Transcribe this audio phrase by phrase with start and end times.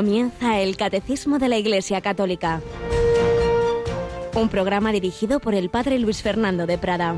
[0.00, 2.62] Comienza el Catecismo de la Iglesia Católica.
[4.34, 7.16] Un programa dirigido por el Padre Luis Fernando de Prada.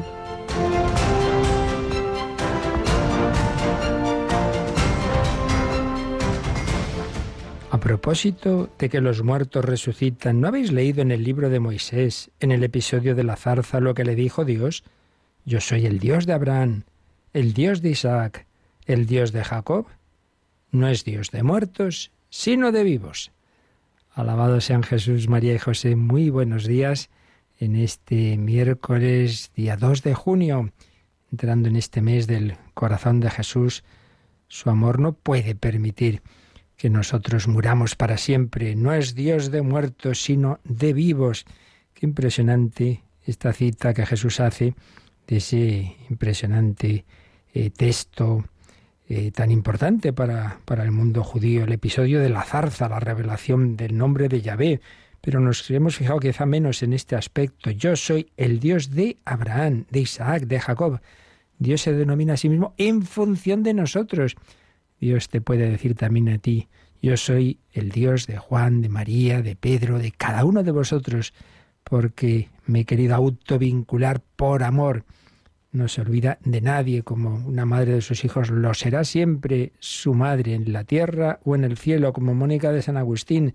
[7.70, 12.32] A propósito de que los muertos resucitan, ¿no habéis leído en el libro de Moisés,
[12.40, 14.82] en el episodio de la zarza, lo que le dijo Dios?
[15.44, 16.82] Yo soy el Dios de Abraham,
[17.32, 18.44] el Dios de Isaac,
[18.86, 19.86] el Dios de Jacob.
[20.72, 23.30] No es Dios de muertos, sino de vivos.
[24.10, 25.96] Alabado sean Jesús, María y José.
[25.96, 27.10] Muy buenos días
[27.58, 30.72] en este miércoles, día 2 de junio,
[31.30, 33.84] entrando en este mes del corazón de Jesús.
[34.48, 36.22] Su amor no puede permitir
[36.78, 38.76] que nosotros muramos para siempre.
[38.76, 41.44] No es Dios de muertos, sino de vivos.
[41.92, 44.74] Qué impresionante esta cita que Jesús hace
[45.26, 47.04] de ese impresionante
[47.52, 48.46] eh, texto
[49.08, 53.76] eh, tan importante para, para el mundo judío, el episodio de la zarza, la revelación
[53.76, 54.80] del nombre de Yahvé.
[55.20, 57.70] Pero nos hemos fijado quizá menos en este aspecto.
[57.70, 61.00] Yo soy el Dios de Abraham, de Isaac, de Jacob.
[61.58, 64.36] Dios se denomina a sí mismo en función de nosotros.
[65.00, 66.68] Dios te puede decir también a ti,
[67.02, 71.34] yo soy el Dios de Juan, de María, de Pedro, de cada uno de vosotros,
[71.82, 75.04] porque me he querido autovincular por amor
[75.72, 80.12] no se olvida de nadie, como una madre de sus hijos lo será siempre su
[80.12, 83.54] madre en la tierra o en el cielo, como Mónica de San Agustín.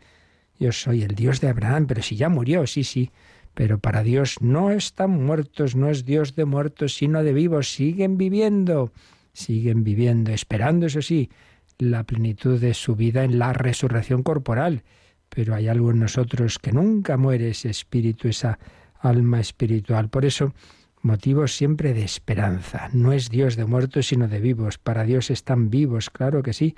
[0.59, 3.11] Yo soy el Dios de Abraham, pero si ya murió, sí, sí.
[3.53, 7.71] Pero para Dios no están muertos, no es Dios de muertos, sino de vivos.
[7.71, 8.91] Siguen viviendo,
[9.33, 11.29] siguen viviendo, esperando, eso sí,
[11.77, 14.83] la plenitud de su vida en la resurrección corporal.
[15.29, 18.57] Pero hay algo en nosotros que nunca muere, ese espíritu, esa
[18.99, 20.09] alma espiritual.
[20.09, 20.53] Por eso,
[21.01, 22.89] motivos siempre de esperanza.
[22.93, 24.77] No es Dios de muertos, sino de vivos.
[24.77, 26.75] Para Dios están vivos, claro que sí.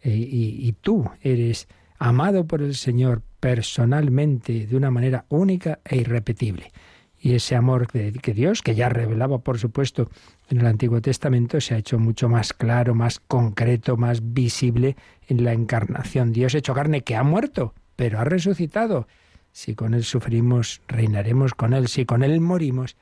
[0.00, 1.68] E, y, tú eres
[1.98, 6.72] amado por el Señor personalmente, de una manera única e irrepetible.
[7.20, 10.08] Y ese amor de, que Dios, que ya revelaba, por supuesto,
[10.48, 14.96] en el Antiguo Testamento, se ha hecho mucho más claro, más concreto, más visible
[15.26, 16.32] en la encarnación.
[16.32, 19.08] Dios hecho carne que ha muerto, pero ha resucitado.
[19.50, 21.88] Si con Él sufrimos, reinaremos con Él.
[21.88, 22.96] Si con Él morimos,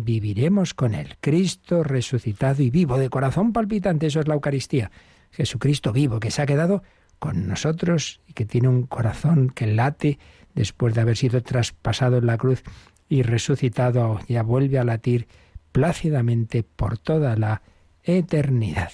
[0.00, 1.16] viviremos con Él.
[1.20, 4.90] Cristo resucitado y vivo, de corazón palpitante, eso es la Eucaristía.
[5.30, 6.82] Jesucristo vivo, que se ha quedado
[7.18, 10.18] con nosotros y que tiene un corazón que late
[10.54, 12.62] después de haber sido traspasado en la cruz
[13.08, 15.28] y resucitado, ya vuelve a latir
[15.72, 17.62] plácidamente por toda la
[18.02, 18.92] eternidad.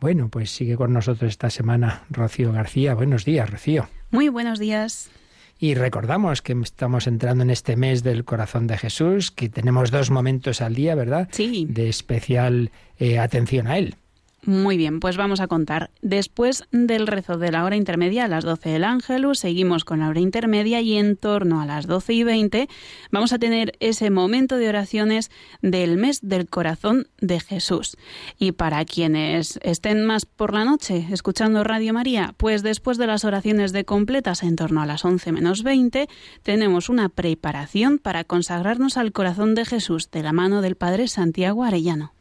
[0.00, 2.94] Bueno, pues sigue con nosotros esta semana Rocío García.
[2.94, 3.88] Buenos días, Rocío.
[4.10, 5.10] Muy buenos días.
[5.58, 10.10] Y recordamos que estamos entrando en este mes del corazón de Jesús, que tenemos dos
[10.10, 11.28] momentos al día, ¿verdad?
[11.32, 11.66] Sí.
[11.68, 13.96] De especial eh, atención a él.
[14.42, 15.90] Muy bien, pues vamos a contar.
[16.02, 20.08] Después del rezo de la hora intermedia a las 12 del Ángelus, seguimos con la
[20.08, 22.68] hora intermedia y en torno a las 12 y 20
[23.10, 25.32] vamos a tener ese momento de oraciones
[25.62, 27.96] del mes del corazón de Jesús.
[28.38, 33.24] Y para quienes estén más por la noche escuchando Radio María, pues después de las
[33.24, 36.08] oraciones de completas en torno a las 11 menos 20,
[36.44, 41.64] tenemos una preparación para consagrarnos al corazón de Jesús de la mano del Padre Santiago
[41.64, 42.15] Arellano.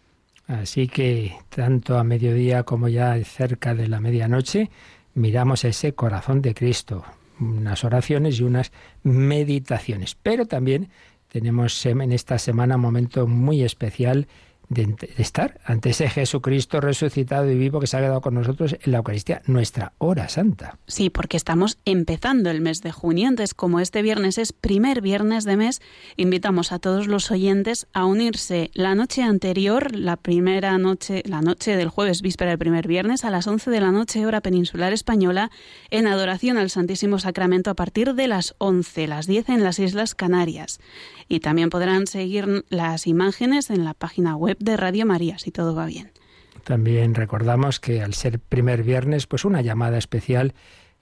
[0.47, 4.69] Así que tanto a mediodía como ya cerca de la medianoche
[5.15, 7.03] miramos ese corazón de Cristo,
[7.39, 8.71] unas oraciones y unas
[9.03, 10.15] meditaciones.
[10.21, 10.89] Pero también
[11.29, 14.27] tenemos en esta semana un momento muy especial
[14.69, 18.91] de, estar ante ese Jesucristo resucitado y vivo que se ha quedado con nosotros en
[18.91, 20.77] la Eucaristía, nuestra hora santa.
[20.87, 23.27] Sí, porque estamos empezando el mes de junio.
[23.29, 25.81] Entonces, como este viernes es primer viernes de mes,
[26.15, 31.75] invitamos a todos los oyentes a unirse la noche anterior, la primera noche, la noche
[31.75, 35.51] del jueves víspera del primer viernes, a las 11 de la noche, hora peninsular española,
[35.89, 40.15] en adoración al Santísimo Sacramento a partir de las 11, las 10 en las Islas
[40.15, 40.79] Canarias.
[41.27, 45.75] Y también podrán seguir las imágenes en la página web de Radio María, si todo
[45.75, 46.11] va bien.
[46.63, 50.53] También recordamos que al ser primer viernes, pues una llamada especial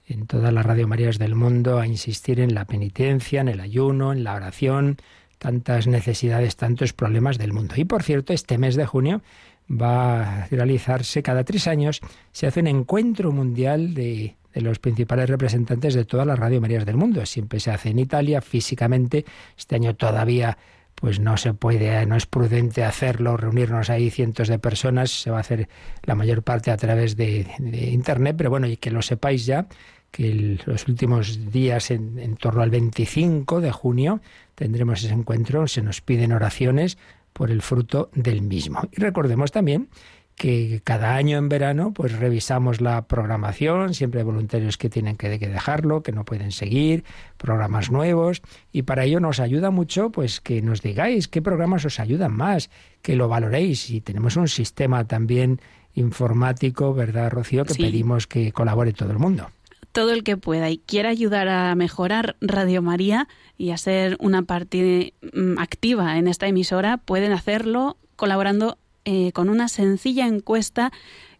[0.06, 4.12] en todas las Radio Marías del mundo a insistir en la penitencia, en el ayuno,
[4.12, 4.98] en la oración,
[5.38, 7.74] tantas necesidades, tantos problemas del mundo.
[7.76, 9.22] Y por cierto, este mes de junio
[9.70, 12.00] va a realizarse cada tres años,
[12.32, 16.86] se hace un encuentro mundial de, de los principales representantes de todas las Radio Marías
[16.86, 17.24] del mundo.
[17.26, 19.24] Siempre se hace en Italia, físicamente.
[19.56, 20.56] Este año todavía
[21.04, 25.36] pues no se puede, no es prudente hacerlo, reunirnos ahí cientos de personas, se va
[25.36, 25.68] a hacer
[26.04, 27.46] la mayor parte a través de,
[27.92, 29.66] Internet, pero bueno, y que lo sepáis ya,
[30.10, 34.22] que los últimos días, en, en, torno al 25 de junio,
[34.54, 36.96] tendremos ese encuentro, se nos piden oraciones
[37.34, 38.80] por el fruto del mismo.
[38.90, 39.90] Y recordemos también
[40.36, 45.28] que cada año en verano pues revisamos la programación, siempre hay voluntarios que tienen que,
[45.28, 47.04] dejarlo, que no pueden seguir,
[47.36, 48.42] programas nuevos.
[48.72, 52.70] Y para ello nos ayuda mucho pues que nos digáis qué programas os ayudan más,
[53.02, 53.90] que lo valoréis.
[53.90, 55.60] Y tenemos un sistema también
[55.94, 57.64] informático, ¿verdad, Rocío?
[57.64, 59.50] Que pedimos que colabore todo el mundo.
[59.92, 60.70] Todo el que pueda.
[60.70, 66.26] Y quiera ayudar a mejorar Radio María y a ser una parte mm, activa en
[66.26, 70.92] esta emisora, pueden hacerlo colaborando eh, con una sencilla encuesta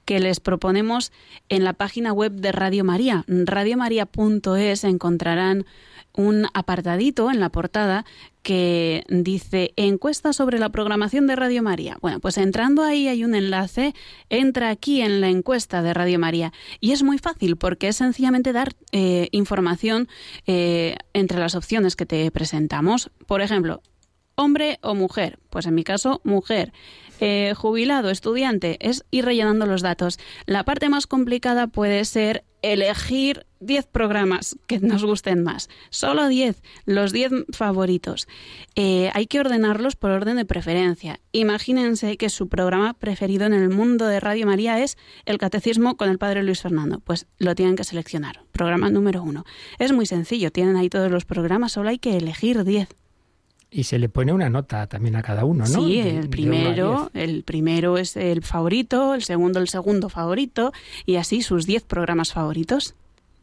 [0.05, 1.13] que les proponemos
[1.49, 3.25] en la página web de Radio María.
[3.27, 5.65] Radiomaria.es encontrarán
[6.17, 8.05] un apartadito en la portada
[8.43, 11.97] que dice encuesta sobre la programación de Radio María.
[12.01, 13.95] Bueno, pues entrando ahí hay un enlace,
[14.29, 18.53] entra aquí en la encuesta de Radio María y es muy fácil porque es sencillamente
[18.53, 20.09] dar eh, información
[20.47, 23.11] eh, entre las opciones que te presentamos.
[23.27, 23.83] Por ejemplo,
[24.37, 25.39] hombre o mujer.
[25.51, 26.73] Pues en mi caso, mujer.
[27.21, 30.19] Eh, jubilado, estudiante, es ir rellenando los datos.
[30.47, 35.69] La parte más complicada puede ser elegir 10 programas que nos gusten más.
[35.91, 38.27] Solo 10, los 10 favoritos.
[38.75, 41.21] Eh, hay que ordenarlos por orden de preferencia.
[41.33, 46.09] Imagínense que su programa preferido en el mundo de Radio María es el Catecismo con
[46.09, 47.01] el Padre Luis Fernando.
[47.01, 48.45] Pues lo tienen que seleccionar.
[48.53, 49.45] Programa número uno.
[49.79, 52.89] Es muy sencillo, tienen ahí todos los programas, solo hay que elegir 10
[53.75, 55.81] y se le pone una nota también a cada uno, ¿no?
[55.85, 60.73] Sí, el primero, el primero es el favorito, el segundo el segundo favorito
[61.05, 62.95] y así sus diez programas favoritos.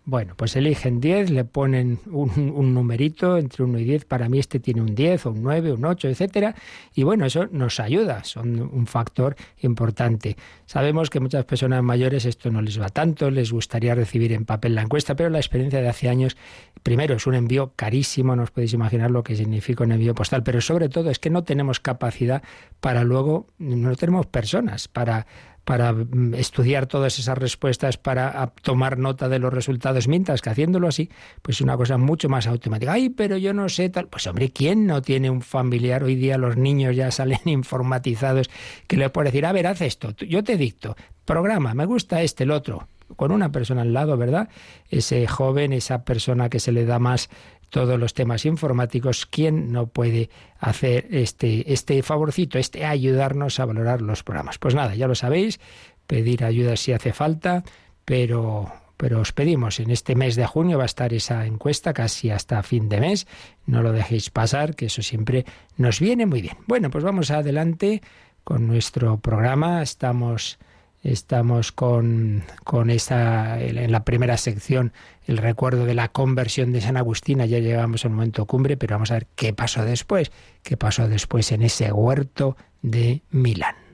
[0.03, 4.05] Bueno, pues eligen 10, le ponen un, numerito entre 1 y 10.
[4.05, 6.55] Para mí este tiene un 10 o un 9, un 8, etcétera.
[6.95, 10.37] Y bueno, eso nos ayuda, son un factor importante.
[10.65, 14.73] Sabemos que muchas personas mayores esto no les va tanto, les gustaría recibir en papel
[14.73, 16.35] la encuesta, pero la experiencia de hace años,
[16.81, 20.41] primero, es un envío carísimo, no os podéis imaginar lo que significa un envío postal,
[20.41, 22.41] pero sobre todo es que no tenemos capacidad
[22.79, 25.27] para luego, no tenemos personas para
[25.63, 30.87] para mm, estudiar todas esas respuestas, para tomar nota de los resultados, mientras que haciéndolo
[30.87, 31.09] así,
[31.41, 32.93] pues es una cosa mucho más automática.
[32.93, 34.07] Ay, pero yo no sé tal.
[34.07, 36.03] Pues hombre, ¿quién no tiene un familiar?
[36.03, 38.49] Hoy día los niños ya salen informatizados
[38.87, 42.43] que le puede decir, a ver, haz esto, yo te dicto, programa, me gusta este,
[42.43, 44.49] el otro con una persona al lado, ¿verdad?
[44.89, 47.29] Ese joven, esa persona que se le da más
[47.69, 50.29] todos los temas informáticos, ¿quién no puede
[50.59, 54.57] hacer este, este favorcito, este ayudarnos a valorar los programas?
[54.57, 55.59] Pues nada, ya lo sabéis,
[56.05, 57.63] pedir ayuda si hace falta,
[58.03, 58.71] pero
[59.01, 62.61] pero os pedimos, en este mes de junio va a estar esa encuesta casi hasta
[62.61, 63.25] fin de mes,
[63.65, 65.43] no lo dejéis pasar, que eso siempre
[65.75, 66.57] nos viene muy bien.
[66.67, 68.03] Bueno, pues vamos adelante
[68.43, 70.59] con nuestro programa, estamos
[71.03, 74.93] Estamos con, con esa, en la primera sección,
[75.25, 77.39] el recuerdo de la conversión de San Agustín.
[77.39, 80.31] Ya llegamos al momento cumbre, pero vamos a ver qué pasó después.
[80.61, 83.90] ¿Qué pasó después en ese huerto de Milán?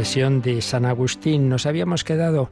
[0.00, 1.50] De San Agustín.
[1.50, 2.50] Nos habíamos quedado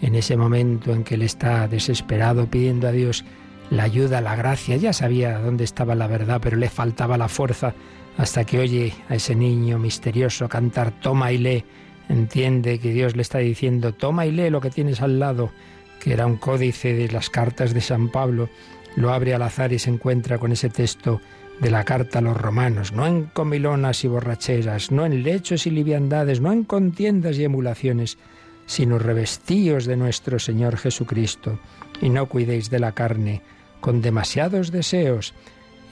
[0.00, 3.24] en ese momento en que él está desesperado pidiendo a Dios
[3.68, 4.76] la ayuda, la gracia.
[4.76, 7.74] Ya sabía dónde estaba la verdad, pero le faltaba la fuerza
[8.16, 11.64] hasta que oye a ese niño misterioso cantar Toma y lee.
[12.08, 15.50] Entiende que Dios le está diciendo Toma y lee lo que tienes al lado,
[15.98, 18.48] que era un códice de las cartas de San Pablo.
[18.94, 21.20] Lo abre al azar y se encuentra con ese texto
[21.60, 25.70] de la carta a los romanos, no en comilonas y borracheras, no en lechos y
[25.70, 28.18] liviandades, no en contiendas y emulaciones,
[28.66, 31.58] sino revestíos de nuestro Señor Jesucristo,
[32.00, 33.42] y no cuidéis de la carne
[33.80, 35.34] con demasiados deseos.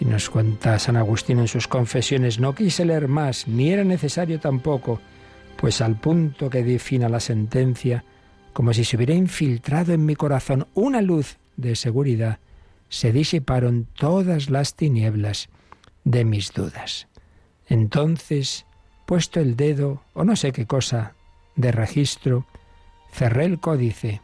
[0.01, 4.41] Y nos cuenta San Agustín en sus confesiones, no quise leer más, ni era necesario
[4.41, 5.01] tampoco,
[5.57, 8.05] pues al punto que defina la sentencia,
[8.53, 12.39] como si se hubiera infiltrado en mi corazón una luz de seguridad,
[12.89, 15.49] se disiparon todas las tinieblas
[16.05, 17.09] de mis dudas.
[17.67, 18.67] Entonces,
[19.07, 21.15] puesto el dedo, o no sé qué cosa,
[21.57, 22.47] de registro,
[23.13, 24.21] cerré el códice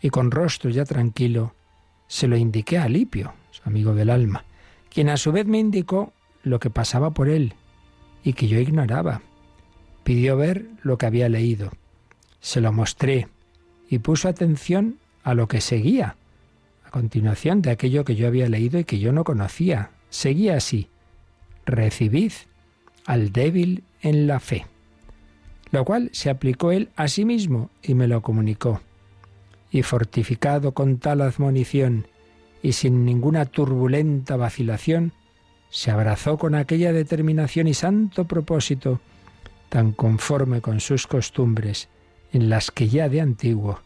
[0.00, 1.54] y con rostro ya tranquilo
[2.08, 4.44] se lo indiqué a Alipio, su amigo del alma,
[4.90, 7.54] quien a su vez me indicó lo que pasaba por él
[8.22, 9.22] y que yo ignoraba.
[10.04, 11.72] Pidió ver lo que había leído.
[12.40, 13.28] Se lo mostré
[13.88, 16.16] y puso atención a lo que seguía
[16.96, 19.90] continuación de aquello que yo había leído y que yo no conocía.
[20.08, 20.88] Seguía así,
[21.66, 22.32] recibid
[23.04, 24.66] al débil en la fe,
[25.70, 28.80] lo cual se aplicó él a sí mismo y me lo comunicó.
[29.70, 32.06] Y fortificado con tal admonición
[32.62, 35.12] y sin ninguna turbulenta vacilación,
[35.68, 39.00] se abrazó con aquella determinación y santo propósito,
[39.68, 41.88] tan conforme con sus costumbres,
[42.32, 43.80] en las que ya de antiguo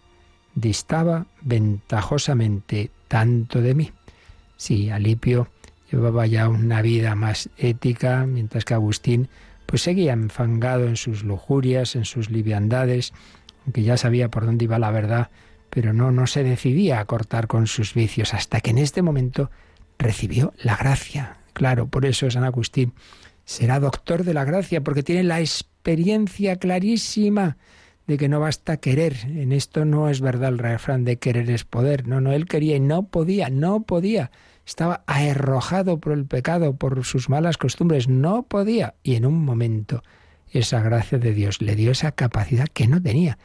[0.54, 3.92] distaba ventajosamente tanto de mí.
[4.56, 5.48] Sí, Alipio
[5.90, 9.28] llevaba ya una vida más ética, mientras que Agustín
[9.66, 13.12] pues seguía enfangado en sus lujurias, en sus liviandades,
[13.64, 15.30] aunque ya sabía por dónde iba la verdad,
[15.70, 19.50] pero no, no se decidía a cortar con sus vicios, hasta que en este momento
[19.98, 21.36] recibió la gracia.
[21.52, 22.94] Claro, por eso San Agustín
[23.44, 27.56] será doctor de la gracia, porque tiene la experiencia clarísima
[28.06, 29.16] de que no basta querer.
[29.24, 32.08] En esto no es verdad el refrán de querer es poder.
[32.08, 34.32] No, no, él quería y no podía, no podía.
[34.70, 38.94] Estaba arrojado por el pecado, por sus malas costumbres, no podía.
[39.02, 40.04] Y en un momento
[40.52, 43.36] esa gracia de Dios le dio esa capacidad que no tenía.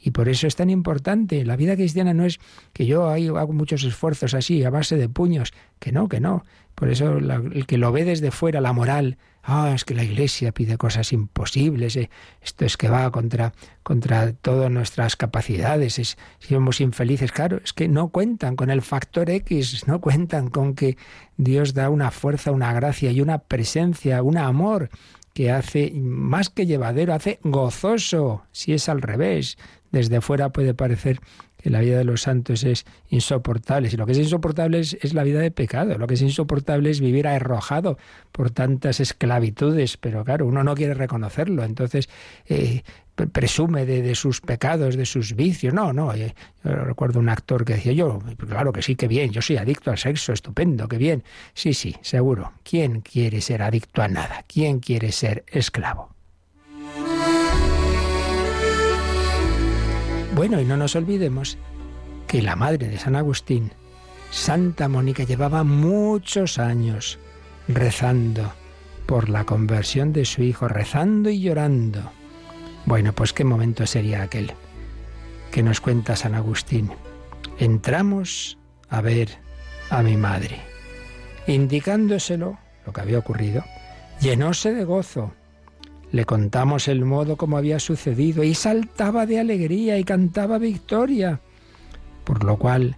[0.00, 1.44] Y por eso es tan importante.
[1.44, 2.40] La vida cristiana no es
[2.72, 5.52] que yo hago muchos esfuerzos así, a base de puños.
[5.78, 6.44] Que no, que no.
[6.74, 10.52] Por eso el que lo ve desde fuera, la moral, ah, es que la Iglesia
[10.52, 16.80] pide cosas imposibles, eh, esto es que va contra, contra todas nuestras capacidades, es, somos
[16.80, 17.32] infelices.
[17.32, 20.96] Claro, es que no cuentan con el factor X, no cuentan con que
[21.36, 24.90] Dios da una fuerza, una gracia y una presencia, un amor
[25.34, 29.56] que hace más que llevadero, hace gozoso, si es al revés.
[29.90, 31.20] Desde fuera puede parecer
[31.62, 33.88] que la vida de los santos es insoportable.
[33.88, 37.00] Si lo que es insoportable es, la vida de pecado, lo que es insoportable es
[37.00, 37.98] vivir arrojado
[38.32, 42.08] por tantas esclavitudes, pero claro, uno no quiere reconocerlo, entonces
[42.46, 42.82] eh,
[43.14, 45.72] presume de, sus pecados, de sus vicios.
[45.72, 49.30] No, no, eh, yo recuerdo un actor que decía, yo, claro que sí, que bien,
[49.30, 51.22] yo soy adicto al sexo, estupendo, qué bien.
[51.54, 52.52] Sí, sí, seguro.
[52.64, 54.44] ¿Quién quiere ser adicto a nada?
[54.48, 56.12] ¿Quién quiere ser esclavo?
[60.34, 61.58] Bueno, y no nos olvidemos
[62.26, 63.72] que la madre de San Agustín,
[64.30, 67.18] Santa Mónica, llevaba muchos años
[67.68, 68.54] rezando
[69.04, 72.10] por la conversión de su hijo, rezando y llorando.
[72.86, 74.52] Bueno, pues qué momento sería aquel
[75.50, 76.90] que nos cuenta San Agustín.
[77.58, 78.56] Entramos
[78.88, 79.38] a ver
[79.90, 80.62] a mi madre.
[81.46, 83.64] Indicándoselo lo que había ocurrido,
[84.18, 85.34] llenóse de gozo
[86.12, 91.40] le contamos el modo como había sucedido y saltaba de alegría y cantaba victoria.
[92.24, 92.96] Por lo cual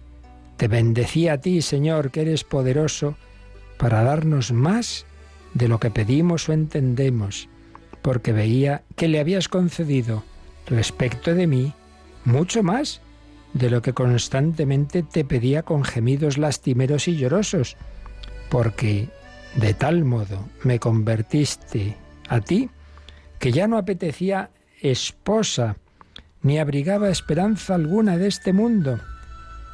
[0.57, 3.15] te bendecía a ti, Señor, que eres poderoso,
[3.77, 5.05] para darnos más
[5.53, 7.49] de lo que pedimos o entendemos,
[8.01, 10.23] porque veía que le habías concedido
[10.67, 11.73] respecto de mí
[12.25, 13.01] mucho más
[13.53, 17.77] de lo que constantemente te pedía con gemidos lastimeros y llorosos,
[18.49, 19.07] porque
[19.55, 21.95] de tal modo me convertiste
[22.27, 22.69] a ti
[23.45, 24.49] que ya no apetecía
[24.81, 25.77] esposa,
[26.41, 28.99] ni abrigaba esperanza alguna de este mundo,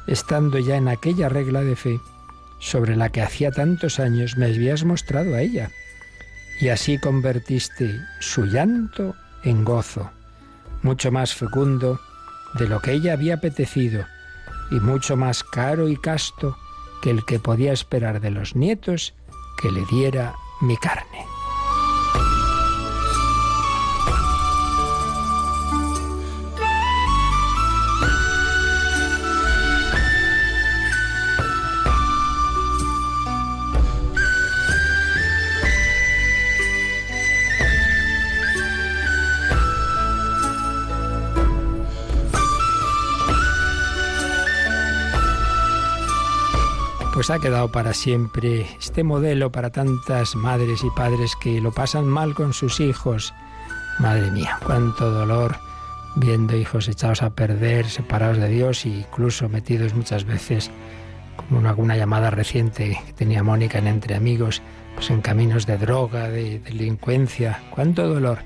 [0.06, 1.98] estando ya en aquella regla de fe
[2.60, 5.70] sobre la que hacía tantos años me habías mostrado a ella,
[6.60, 10.10] y así convertiste su llanto en gozo,
[10.82, 11.98] mucho más fecundo
[12.58, 14.04] de lo que ella había apetecido,
[14.70, 16.58] y mucho más caro y casto
[17.00, 19.14] que el que podía esperar de los nietos
[19.62, 21.31] que le diera mi carne.
[47.22, 52.04] Pues ha quedado para siempre este modelo para tantas madres y padres que lo pasan
[52.04, 53.32] mal con sus hijos.
[54.00, 55.54] Madre mía, cuánto dolor
[56.16, 60.72] viendo hijos echados a perder, separados de Dios e incluso metidos muchas veces,
[61.36, 64.60] como en alguna llamada reciente que tenía Mónica en Entre Amigos,
[64.96, 67.60] pues en caminos de droga, de delincuencia.
[67.70, 68.38] Cuánto dolor.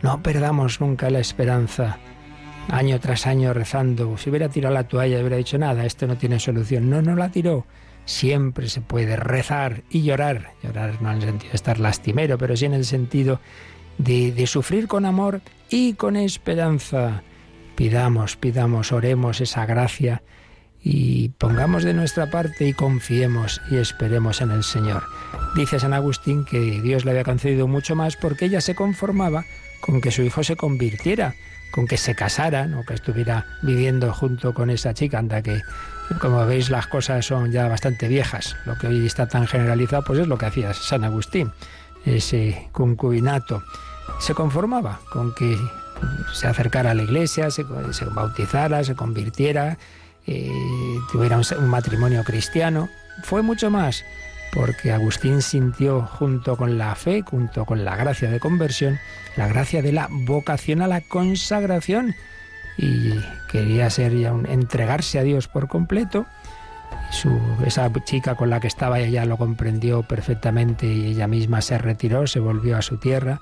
[0.00, 1.98] No perdamos nunca la esperanza.
[2.70, 4.16] Año tras año rezando.
[4.16, 6.88] Si hubiera tirado la toalla, hubiera dicho nada, esto no tiene solución.
[6.88, 7.66] No, no la tiró
[8.04, 10.52] siempre se puede rezar y llorar.
[10.62, 13.40] Llorar no en el sentido de estar lastimero, pero sí en el sentido
[13.98, 15.40] de, de sufrir con amor
[15.70, 17.22] y con esperanza.
[17.76, 20.22] Pidamos, pidamos, oremos esa gracia
[20.84, 25.04] y pongamos de nuestra parte y confiemos y esperemos en el Señor.
[25.54, 29.44] Dice San Agustín que Dios le había concedido mucho más porque ella se conformaba
[29.80, 31.34] con que su hijo se convirtiera,
[31.70, 35.60] con que se casara, no que estuviera viviendo junto con esa chica, anda que
[36.20, 38.56] como veis, las cosas son ya bastante viejas.
[38.66, 41.52] Lo que hoy está tan generalizado, pues es lo que hacía San Agustín,
[42.04, 43.62] ese concubinato.
[44.20, 45.56] Se conformaba con que
[46.32, 49.78] se acercara a la iglesia, se, bautizara, se convirtiera,
[50.26, 50.50] eh,
[51.10, 52.88] tuviera un, matrimonio cristiano.
[53.24, 54.04] Fue mucho más.
[54.52, 58.98] porque Agustín sintió junto con la fe, junto con la gracia de conversión,
[59.34, 62.14] la gracia de la vocación a la consagración
[62.76, 63.12] y
[63.50, 66.26] quería ser ya un, entregarse a Dios por completo.
[67.10, 71.78] Su, esa chica con la que estaba ella lo comprendió perfectamente y ella misma se
[71.78, 73.40] retiró, se volvió a su tierra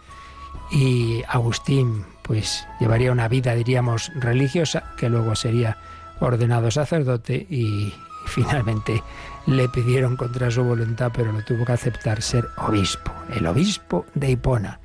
[0.71, 5.79] y Agustín pues llevaría una vida diríamos religiosa que luego sería
[6.21, 7.93] ordenado sacerdote y
[8.27, 9.03] finalmente
[9.47, 14.31] le pidieron contra su voluntad, pero lo tuvo que aceptar ser obispo, el obispo de
[14.31, 14.81] Hipona.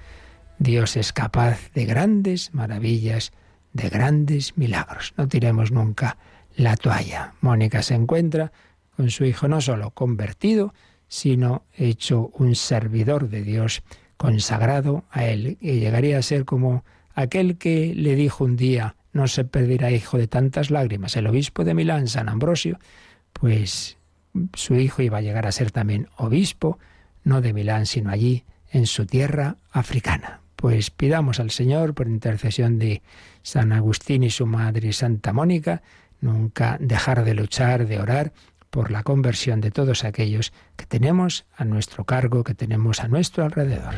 [0.58, 3.34] Dios es capaz de grandes maravillas,
[3.76, 5.14] de grandes milagros.
[5.18, 6.18] No tiremos nunca
[6.56, 7.34] la toalla.
[7.42, 8.54] Mónica se encuentra
[8.96, 10.74] con su hijo no solo convertido,
[11.10, 13.84] sino hecho un servidor de Dios,
[14.16, 19.28] consagrado a él, y llegaría a ser como aquel que le dijo un día, no
[19.28, 22.80] se perderá hijo de tantas lágrimas, el obispo de Milán, San Ambrosio,
[23.34, 23.98] pues
[24.54, 26.80] su hijo iba a llegar a ser también obispo,
[27.26, 30.40] no de Milán, sino allí, en su tierra africana.
[30.56, 33.02] Pues pidamos al Señor, por intercesión de
[33.46, 35.84] San Agustín y su madre Santa Mónica,
[36.20, 38.34] nunca dejar de luchar, de orar
[38.72, 43.46] por la conversión de todos aquellos que tenemos a nuestro cargo, que tenemos a nuestro
[43.46, 43.94] alrededor.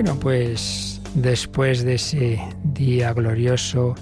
[0.00, 3.96] Bueno, pues después de ese día glorioso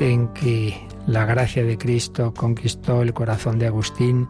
[0.00, 4.26] en que la gracia de Cristo conquistó el corazón de Agustín,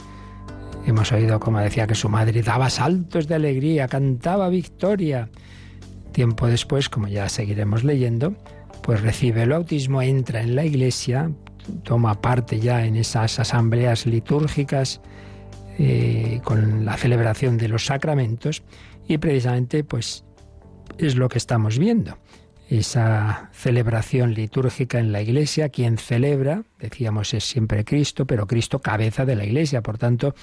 [0.84, 5.30] hemos oído como decía que su madre daba saltos de alegría, cantaba victoria.
[6.12, 8.34] Tiempo después, como ya seguiremos leyendo,
[8.82, 11.30] pues recibe el bautismo, entra en la iglesia,
[11.82, 15.00] toma parte ya en esas asambleas litúrgicas
[15.78, 18.62] eh, con la celebración de los sacramentos
[19.08, 20.25] y precisamente pues
[20.98, 22.18] es lo que estamos viendo.
[22.68, 29.24] Esa celebración litúrgica en la iglesia, quien celebra, decíamos, es siempre Cristo, pero Cristo cabeza
[29.24, 29.82] de la iglesia.
[29.82, 30.34] Por tanto,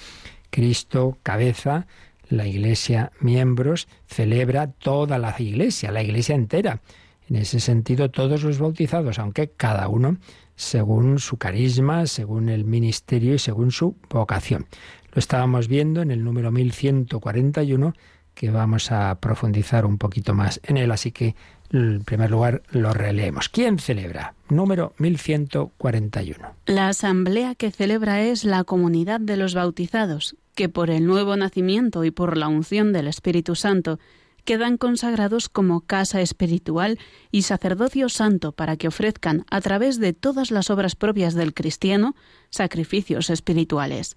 [0.50, 1.86] Cristo cabeza,
[2.28, 6.80] la iglesia miembros, celebra toda la iglesia, la iglesia entera.
[7.28, 10.18] En ese sentido, todos los bautizados, aunque cada uno
[10.56, 14.66] según su carisma, según el ministerio y según su vocación.
[15.12, 17.94] Lo estábamos viendo en el número 1141
[18.34, 21.34] que vamos a profundizar un poquito más en él, así que
[21.70, 23.48] en primer lugar lo releemos.
[23.48, 24.34] ¿Quién celebra?
[24.48, 26.54] Número 1141.
[26.66, 32.04] La asamblea que celebra es la comunidad de los bautizados, que por el nuevo nacimiento
[32.04, 33.98] y por la unción del Espíritu Santo
[34.44, 36.98] quedan consagrados como casa espiritual
[37.30, 42.14] y sacerdocio santo para que ofrezcan, a través de todas las obras propias del cristiano,
[42.50, 44.16] sacrificios espirituales.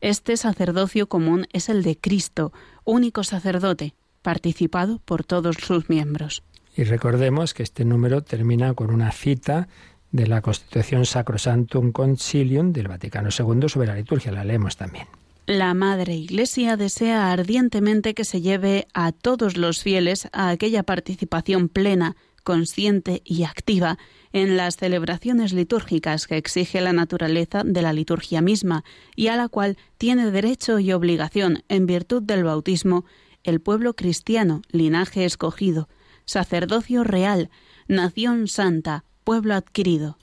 [0.00, 2.52] Este sacerdocio común es el de Cristo,
[2.88, 6.42] único sacerdote, participado por todos sus miembros.
[6.74, 9.68] Y recordemos que este número termina con una cita
[10.10, 14.32] de la Constitución Sacrosantum Concilium del Vaticano II sobre la liturgia.
[14.32, 15.06] La leemos también.
[15.46, 21.68] La Madre Iglesia desea ardientemente que se lleve a todos los fieles a aquella participación
[21.68, 23.98] plena, consciente y activa
[24.32, 28.84] en las celebraciones litúrgicas que exige la naturaleza de la liturgia misma
[29.16, 33.04] y a la cual tiene derecho y obligación en virtud del bautismo
[33.44, 35.88] el pueblo cristiano, linaje escogido,
[36.24, 37.50] sacerdocio real,
[37.86, 40.18] nación santa, pueblo adquirido.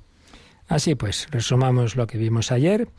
[0.68, 2.90] Así pues, resumamos lo que vimos ayer.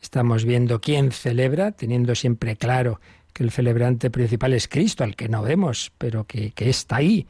[0.00, 3.00] Estamos viendo quién celebra, teniendo siempre claro
[3.32, 7.26] que el celebrante principal es Cristo, al que no vemos, pero que, que está ahí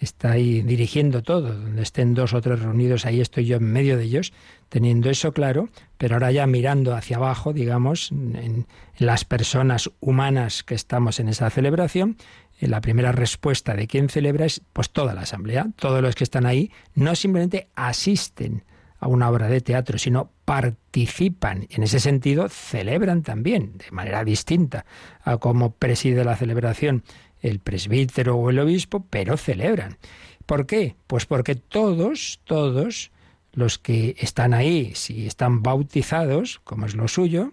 [0.00, 1.52] está ahí dirigiendo todo.
[1.52, 4.32] Donde estén dos o tres reunidos, ahí estoy yo en medio de ellos,
[4.68, 8.66] teniendo eso claro, pero ahora ya mirando hacia abajo, digamos, en,
[8.98, 12.16] las personas humanas que estamos en esa celebración,
[12.58, 16.24] en la primera respuesta de quien celebra es pues toda la asamblea, todos los que
[16.24, 18.64] están ahí, no simplemente asisten
[18.98, 21.66] a una obra de teatro, sino participan.
[21.70, 24.84] En ese sentido, celebran también, de manera distinta
[25.24, 27.02] a cómo preside la celebración
[27.40, 29.98] el presbítero o el obispo, pero celebran.
[30.46, 30.96] ¿Por qué?
[31.06, 33.10] Pues porque todos, todos
[33.52, 37.52] los que están ahí, si están bautizados, como es lo suyo,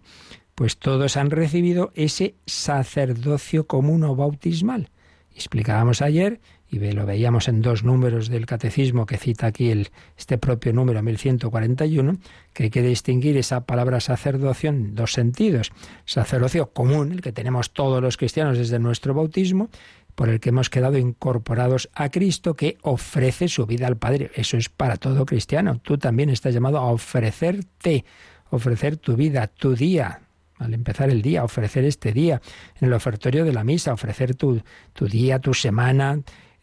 [0.55, 4.89] pues todos han recibido ese sacerdocio común o bautismal.
[5.35, 10.37] Explicábamos ayer y lo veíamos en dos números del catecismo que cita aquí el, este
[10.37, 12.17] propio número 1141,
[12.53, 15.71] que hay que distinguir esa palabra sacerdocio en dos sentidos.
[16.05, 19.69] Sacerdocio común, el que tenemos todos los cristianos desde nuestro bautismo,
[20.13, 24.31] por el que hemos quedado incorporados a Cristo, que ofrece su vida al Padre.
[24.35, 25.79] Eso es para todo cristiano.
[25.79, 28.03] Tú también estás llamado a ofrecerte,
[28.49, 30.21] ofrecer tu vida, tu día,
[30.57, 32.41] al empezar el día, ofrecer este día,
[32.81, 34.61] en el ofertorio de la misa, ofrecer tu,
[34.93, 36.19] tu día, tu semana,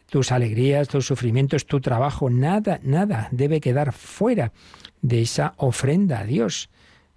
[0.09, 4.51] tus alegrías, tus sufrimientos, tu trabajo, nada, nada debe quedar fuera
[5.01, 6.69] de esa ofrenda a Dios.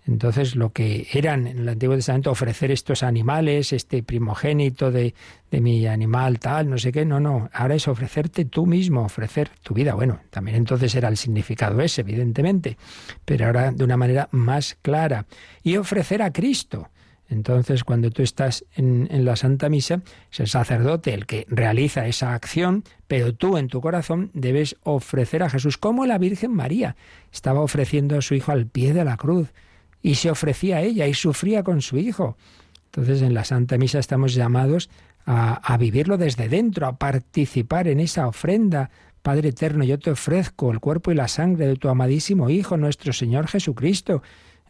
[0.09, 5.15] Entonces, lo que eran en el Antiguo Testamento ofrecer estos animales, este primogénito de,
[5.51, 9.51] de, mi animal tal, no sé qué, no, no, ahora es ofrecerte tú mismo, ofrecer
[9.63, 9.93] tu vida.
[9.93, 12.79] Bueno, también entonces era el significado ese, evidentemente,
[13.27, 15.27] pero ahora de una manera más clara.
[15.63, 16.89] Y ofrecer a Cristo.
[17.29, 20.01] Entonces, cuando tú estás en, la Santa Misa,
[20.33, 25.43] es el sacerdote el que realiza esa acción, pero tú en tu corazón debes ofrecer
[25.43, 26.97] a Jesús, como la Virgen María
[27.31, 29.53] estaba ofreciendo a su hijo al pie de la cruz,
[30.01, 32.39] y se ofrecía a ella y sufría con su hijo.
[32.87, 34.89] Entonces, en la Santa Misa estamos llamados
[35.27, 38.91] a, a vivirlo desde dentro, a participar en esa ofrenda.
[39.21, 43.13] Padre eterno, yo te ofrezco el cuerpo y la sangre de tu amadísimo Hijo, nuestro
[43.13, 44.23] Señor Jesucristo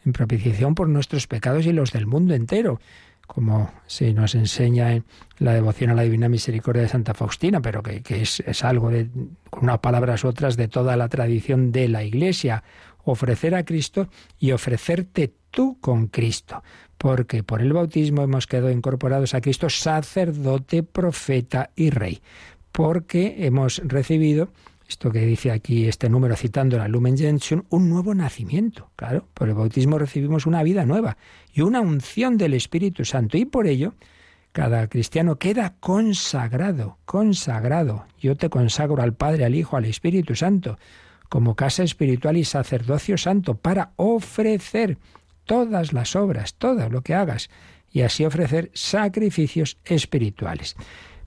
[0.09, 2.81] en propiciación por nuestros pecados y los del mundo entero,
[3.27, 5.05] como se nos enseña en
[5.37, 9.07] la devoción a la Divina Misericordia de Santa Faustina, pero que, es, es, algo de,
[9.51, 12.63] con unas palabras otras, de toda la tradición de la Iglesia,
[13.03, 16.63] ofrecer a Cristo y ofrecerte tú con Cristo,
[16.97, 22.21] porque por el bautismo hemos quedado incorporados a Cristo sacerdote, profeta y rey,
[22.71, 24.49] porque hemos recibido
[24.89, 28.89] esto que dice aquí este número citando la Lumen Gentium, un nuevo nacimiento.
[28.95, 31.15] Claro, por el bautismo recibimos una vida nueva
[31.53, 33.37] y una unción del Espíritu Santo.
[33.37, 33.93] Y por ello,
[34.51, 38.07] cada cristiano queda consagrado, consagrado.
[38.19, 40.79] Yo te consagro al Padre, al Hijo, al Espíritu Santo,
[41.29, 44.97] como casa espiritual y sacerdocio santo, para ofrecer
[45.45, 47.51] todas las obras, todo lo que hagas,
[47.91, 50.75] y así ofrecer sacrificios espirituales.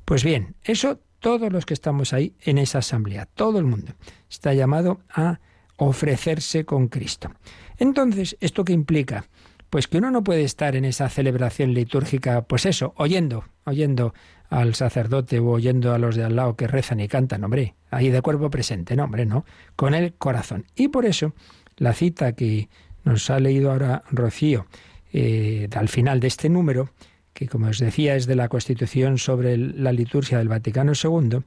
[0.04, 3.92] Pues bien, eso todos los que estamos ahí en esa asamblea, todo el mundo
[4.28, 5.38] está llamado a
[5.76, 7.30] ofrecerse con Cristo.
[7.78, 9.26] Entonces, ¿esto qué implica?
[9.70, 14.12] Pues que uno no puede estar en esa celebración litúrgica, pues eso, oyendo, oyendo
[14.50, 18.10] al sacerdote o oyendo a los de al lado que rezan y cantan, hombre, ahí
[18.10, 20.66] de cuerpo presente, no, hombre, no, con el corazón.
[20.74, 21.34] Y por eso,
[21.76, 22.68] la cita que
[23.04, 24.66] nos ha leído ahora Rocío
[25.12, 26.90] eh, al final de este número,
[27.32, 31.40] que como os decía es de la Constitución sobre la liturgia del Vaticano II,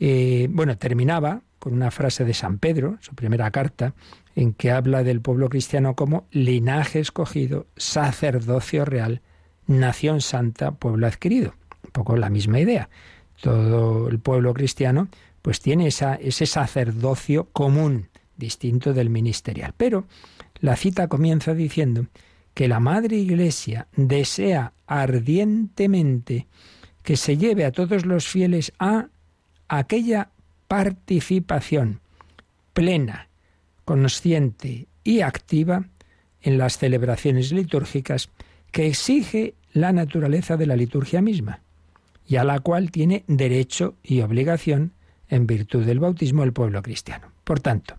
[0.00, 3.94] eh, bueno, terminaba con una frase de San Pedro, su primera carta,
[4.36, 9.22] en que habla del pueblo cristiano como linaje escogido, sacerdocio real,
[9.66, 11.54] nación santa, pueblo adquirido.
[11.84, 12.88] Un poco la misma idea.
[13.40, 15.08] Todo el pueblo cristiano
[15.42, 19.74] pues tiene esa, ese sacerdocio común, distinto del ministerial.
[19.76, 20.06] Pero
[20.60, 22.06] la cita comienza diciendo
[22.54, 26.48] que la Madre Iglesia desea ardientemente
[27.04, 29.08] que se lleve a todos los fieles a
[29.68, 30.30] aquella
[30.66, 32.00] participación
[32.72, 33.28] plena,
[33.84, 35.84] consciente y activa
[36.42, 38.30] en las celebraciones litúrgicas
[38.70, 41.60] que exige la naturaleza de la liturgia misma
[42.26, 44.92] y a la cual tiene derecho y obligación
[45.28, 47.32] en virtud del bautismo el pueblo cristiano.
[47.44, 47.96] Por tanto,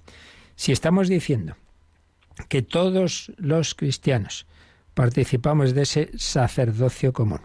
[0.56, 1.56] si estamos diciendo
[2.48, 4.46] que todos los cristianos
[5.00, 7.40] participamos de ese sacerdocio común,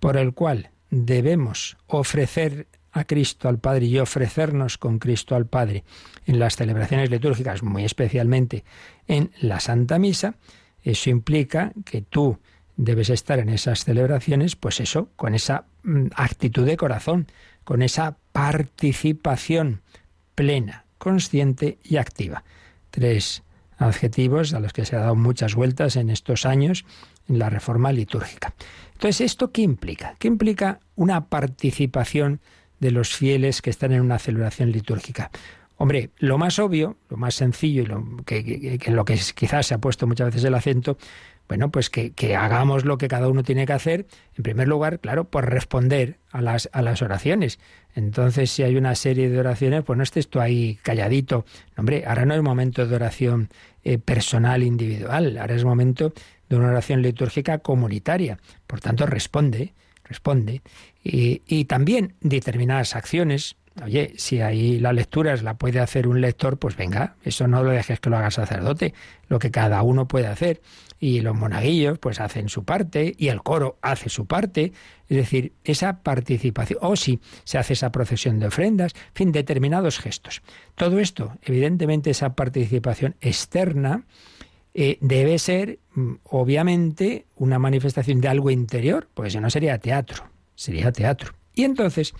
[0.00, 5.84] por el cual debemos ofrecer a Cristo al Padre y ofrecernos con Cristo al Padre
[6.24, 8.64] en las celebraciones litúrgicas, muy especialmente
[9.08, 10.36] en la Santa Misa,
[10.82, 12.38] eso implica que tú
[12.78, 17.26] debes estar en esas celebraciones, pues eso, con esa mm, actitud de corazón,
[17.64, 19.82] con esa participación
[20.34, 22.42] plena, consciente y activa.
[22.90, 23.42] Tres
[23.78, 26.84] adjetivos a los que se ha dado muchas vueltas en estos años
[27.28, 28.54] en la reforma litúrgica.
[28.94, 30.16] Entonces, ¿esto qué implica?
[30.18, 32.40] ¿Qué implica una participación
[32.80, 35.30] de los fieles que están en una celebración litúrgica?
[35.78, 39.78] Hombre, lo más obvio, lo más sencillo y lo que, lo que quizás se ha
[39.78, 40.96] puesto muchas veces el acento,
[41.48, 44.06] bueno, pues que, hagamos lo que cada uno tiene que hacer.
[44.36, 47.58] En primer lugar, claro, por responder a las, a las oraciones.
[47.94, 51.44] Entonces, si hay una serie de oraciones, pues no estés tú ahí calladito.
[51.76, 53.48] hombre, ahora no es momento de oración
[53.84, 55.38] eh, personal, individual.
[55.38, 56.12] Ahora es momento
[56.48, 58.38] de una oración litúrgica comunitaria.
[58.66, 60.62] Por tanto, responde, responde.
[61.04, 66.58] Y, y también determinadas acciones Oye, si ahí la lectura la puede hacer un lector,
[66.58, 68.94] pues venga, eso no lo dejes que lo haga sacerdote,
[69.28, 70.62] lo que cada uno puede hacer.
[70.98, 74.72] Y los monaguillos pues hacen su parte y el coro hace su parte.
[75.08, 79.98] Es decir, esa participación, o si se hace esa procesión de ofrendas, en fin, determinados
[79.98, 80.42] gestos.
[80.74, 84.04] Todo esto, evidentemente, esa participación externa,
[84.78, 90.24] eh, debe ser, mm, obviamente, una manifestación de algo interior, porque si no sería teatro,
[90.54, 91.32] sería teatro.
[91.54, 92.12] Y entonces,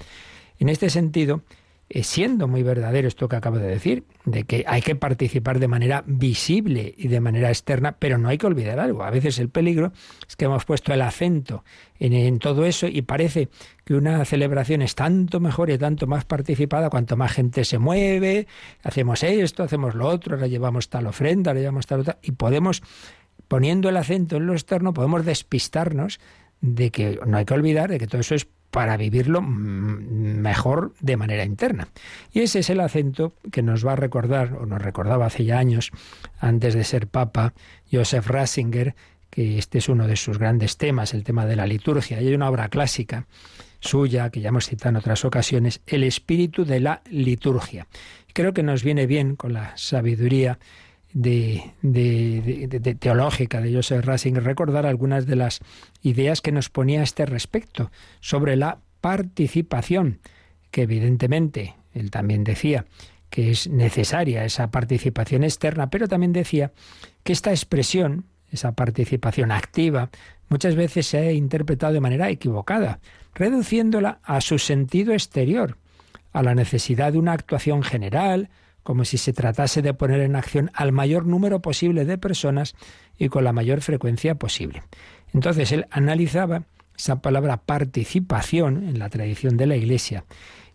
[0.58, 1.42] en este sentido,
[1.88, 6.03] siendo muy verdadero esto que acabo de decir, de que hay que participar de manera
[6.07, 9.05] visible y de manera externa, pero no hay que olvidar algo.
[9.05, 9.92] A veces el peligro
[10.29, 11.64] es que hemos puesto el acento
[11.99, 13.49] en, todo eso y parece
[13.85, 18.49] que una celebración es tanto mejor y tanto más participada cuanto más gente se mueve,
[18.83, 22.83] hacemos esto, hacemos lo otro, ahora llevamos tal ofrenda, ahora llevamos tal otra, y podemos,
[23.46, 26.18] poniendo el acento en lo externo, podemos despistarnos
[26.61, 31.16] de que no hay que olvidar de que todo eso es para vivirlo mejor de
[31.16, 31.88] manera interna.
[32.33, 35.59] Y ese es el acento que nos va a recordar, o nos recordaba hace ya
[35.59, 35.92] años,
[36.38, 37.55] antes de ser Papa,
[37.90, 38.94] Joseph Ratzinger,
[39.31, 42.20] que este es uno de sus grandes temas, el tema de la liturgia.
[42.20, 43.26] Y hay una obra clásica
[43.81, 47.87] suya, que ya hemos citado en otras ocasiones, El espíritu de la liturgia.
[48.33, 50.59] Creo que nos viene bien con la sabiduría
[51.16, 55.61] de, de, teológica de Joseph Ratzinger recordar algunas de las
[56.02, 60.20] ideas que nos ponía a este respecto sobre la participación,
[60.70, 62.85] que evidentemente él también decía
[63.31, 66.72] que es necesaria esa participación externa, pero también decía
[67.22, 70.11] que esta expresión, esa participación activa,
[70.50, 73.00] muchas veces se ha interpretado de manera equivocada,
[73.35, 75.79] reduciéndola a su sentido exterior,
[76.35, 78.50] a la necesidad de una actuación general,
[78.87, 82.77] como si se tratase de poner en acción al mayor número posible de personas
[83.18, 84.85] y con la mayor frecuencia posible.
[85.35, 86.62] Entonces él analizaba
[86.96, 90.25] esa palabra participación en la tradición de la Iglesia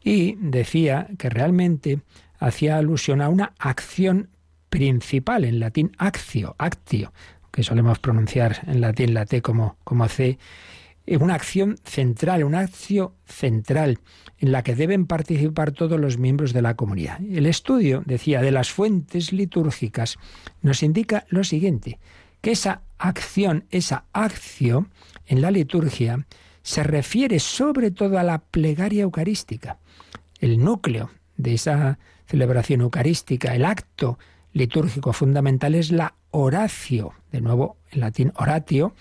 [0.03, 2.01] y decía que realmente
[2.37, 4.27] hacía alusión a una acción
[4.69, 7.13] principal, en latín actio, actio,
[7.49, 10.37] que solemos pronunciar en latín la T como, como C,
[11.07, 13.99] una acción central, una acción central
[14.37, 17.19] en la que deben participar todos los miembros de la comunidad.
[17.21, 20.17] El estudio, decía, de las fuentes litúrgicas
[20.61, 21.99] nos indica lo siguiente,
[22.41, 24.89] que esa acción, esa acción
[25.27, 26.25] en la liturgia
[26.63, 29.77] se refiere sobre todo a la plegaria eucarística.
[30.39, 34.17] El núcleo de esa celebración eucarística, el acto
[34.53, 38.95] litúrgico fundamental es la oratio, de nuevo en latín oratio,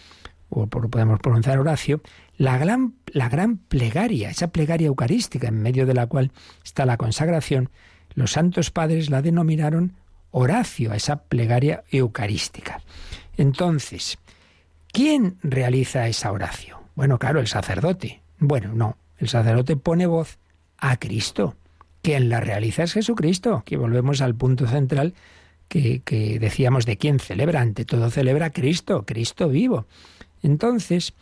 [0.50, 2.02] o podemos pronunciar Horacio,
[2.36, 6.32] la gran, la gran plegaria, esa plegaria eucarística en medio de la cual
[6.64, 7.70] está la consagración,
[8.14, 9.94] los santos padres la denominaron
[10.32, 12.82] Horacio, esa plegaria eucarística.
[13.36, 14.18] Entonces,
[14.92, 16.78] ¿quién realiza esa oración?
[16.94, 18.20] Bueno, claro, el sacerdote.
[18.38, 20.38] Bueno, no, el sacerdote pone voz
[20.78, 21.56] a Cristo.
[22.02, 25.14] Quien la realiza es Jesucristo, que volvemos al punto central
[25.68, 27.60] que, que decíamos de quién celebra.
[27.60, 29.86] Ante todo celebra Cristo, Cristo vivo.
[30.42, 31.14] Entonces,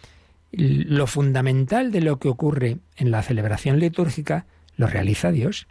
[0.53, 5.67] lo fundamental de lo que ocurre en la celebración litúrgica lo realiza Dios.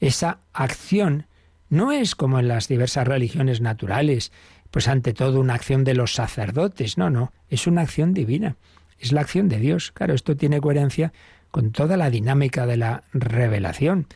[0.00, 1.26] Esa acción
[1.70, 4.32] no es como en las diversas religiones naturales,
[4.70, 8.56] pues ante todo una acción de los sacerdotes, no, no, es una acción divina,
[8.98, 9.92] es la acción de Dios.
[9.92, 11.12] Claro, esto tiene coherencia
[11.50, 14.06] con toda la dinámica de la revelación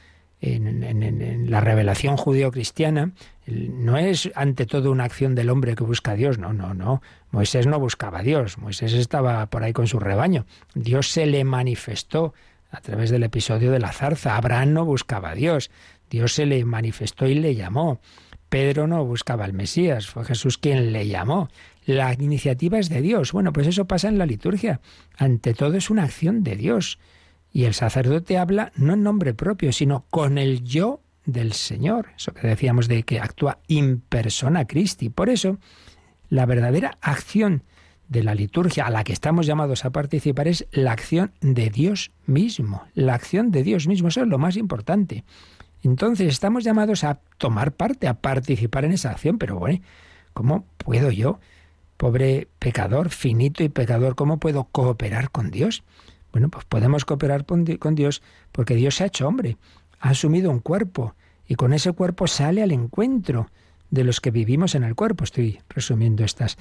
[0.43, 3.13] en, la revelación judío-cristiana,
[3.47, 7.01] no es ante todo una acción del hombre que busca a Dios, no, no, no.
[7.31, 10.45] Moisés no buscaba a Dios, Moisés estaba por ahí con su rebaño.
[10.75, 12.35] Dios se le manifestó
[12.71, 14.37] a través del episodio de la zarza.
[14.37, 15.71] Abraham no buscaba a Dios,
[16.11, 18.01] Dios se le manifestó y le llamó.
[18.49, 21.49] Pedro no buscaba al Mesías, fue Jesús quien le llamó.
[21.87, 23.33] La iniciativa es de Dios.
[23.33, 24.81] Bueno, pues eso pasa en la liturgia.
[25.17, 26.99] Ante todo es una acción de Dios.
[27.53, 32.09] Y el sacerdote habla no en nombre propio, sino con el yo del Señor.
[32.17, 35.11] Eso que decíamos de que actúa in persona Christi.
[35.11, 35.59] Por eso,
[36.29, 37.63] la verdadera acción
[38.09, 42.11] de la liturgia a la que estamos llamados a participar es la acción de Dios
[42.27, 42.85] mismo.
[42.95, 45.25] La acción de Dios mismo, eso es lo más importante.
[45.83, 49.81] Entonces estamos llamados a tomar parte, a participar en esa acción, pero bueno,
[50.33, 51.41] ¿cómo puedo yo,
[51.97, 55.83] pobre pecador, finito y pecador, cómo puedo cooperar con Dios?
[56.33, 59.59] Bueno, pues podemos cooperar con Dios porque Dios se ha hecho hombre,
[60.01, 61.15] ha asumido un cuerpo
[61.47, 63.49] y con ese cuerpo sale al encuentro
[63.91, 65.25] de los que vivimos en el cuerpo.
[65.25, 66.57] Estoy resumiendo estas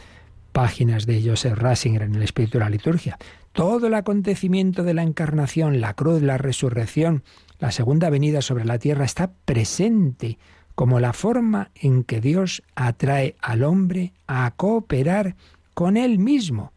[0.52, 3.18] páginas de Joseph Ratzinger en el Espíritu de la Liturgia.
[3.54, 7.24] Todo el acontecimiento de la encarnación, la cruz, la resurrección,
[7.60, 10.38] la segunda venida sobre la tierra está presente
[10.76, 15.36] como la forma en que Dios atrae al hombre a cooperar
[15.74, 16.74] con él mismo.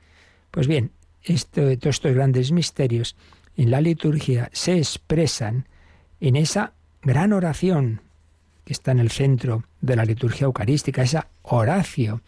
[0.50, 0.92] Pues bien,
[1.50, 3.16] todos estos grandes misterios
[3.56, 5.66] en la liturgia se expresan
[6.20, 8.00] en esa gran oración
[8.64, 12.22] que está en el centro de la liturgia eucarística, esa oración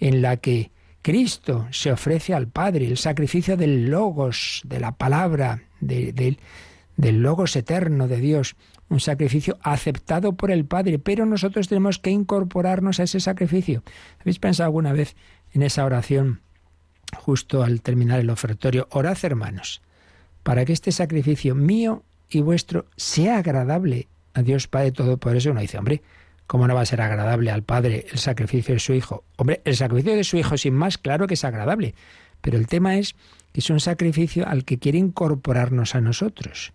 [0.00, 0.70] en la que
[1.02, 6.36] Cristo se ofrece al Padre, el sacrificio del logos, de la palabra, del
[6.96, 8.56] logos eterno de Dios,
[8.88, 13.82] un sacrificio aceptado por el Padre, pero nosotros tenemos que incorporarnos a ese sacrificio.
[14.20, 15.14] ¿Habéis pensado alguna vez
[15.54, 16.40] en esa oración
[17.16, 18.88] justo al terminar el ofertorio?
[18.90, 19.82] Orad, hermanos,
[20.42, 25.50] para que este sacrificio mío y vuestro sea agradable a Dios Padre Todopoderoso.
[25.50, 26.02] Uno dice, hombre,
[26.46, 29.24] ¿cómo no va a ser agradable al Padre el sacrificio de su Hijo?
[29.36, 31.94] Hombre, el sacrificio de su Hijo, sin más, claro que es agradable.
[32.40, 33.14] Pero el tema es
[33.52, 36.72] que es un sacrificio al que quiere incorporarnos a nosotros.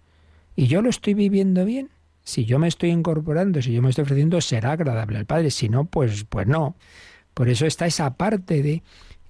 [0.55, 1.89] ¿Y yo lo estoy viviendo bien?
[2.23, 5.51] Si yo me estoy incorporando, si yo me estoy ofreciendo, será agradable al Padre.
[5.51, 6.75] Si no, pues, pues no.
[7.33, 8.83] Por eso está esa parte de,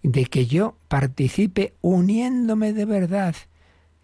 [0.05, 3.35] de que yo participe uniéndome de verdad,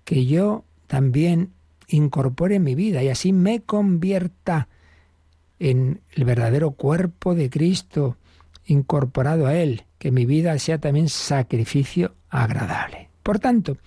[0.04, 1.52] que yo también
[1.88, 4.68] incorpore mi vida y así me convierta
[5.60, 8.18] en el verdadero cuerpo de Cristo,
[8.66, 13.10] incorporado a Él, que mi vida sea también sacrificio agradable.
[13.22, 13.78] Por tanto,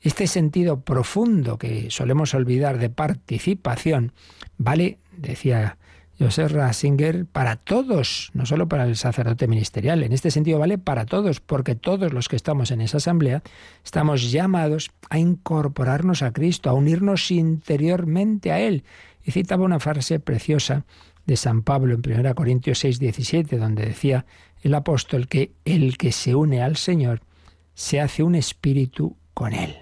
[0.00, 4.12] este sentido profundo que solemos olvidar de participación
[4.58, 5.78] vale, decía
[6.24, 10.02] Joseph Ratzinger, para todos, no solo para el sacerdote ministerial.
[10.02, 13.42] En este sentido vale para todos, porque todos los que estamos en esa asamblea
[13.84, 18.84] estamos llamados a incorporarnos a Cristo, a unirnos interiormente a Él.
[19.22, 20.86] Y citaba una frase preciosa
[21.26, 24.24] de San Pablo en 1 Corintios 6, 17, donde decía
[24.62, 27.20] el apóstol que el que se une al Señor
[27.74, 29.76] se hace un espíritu con Él.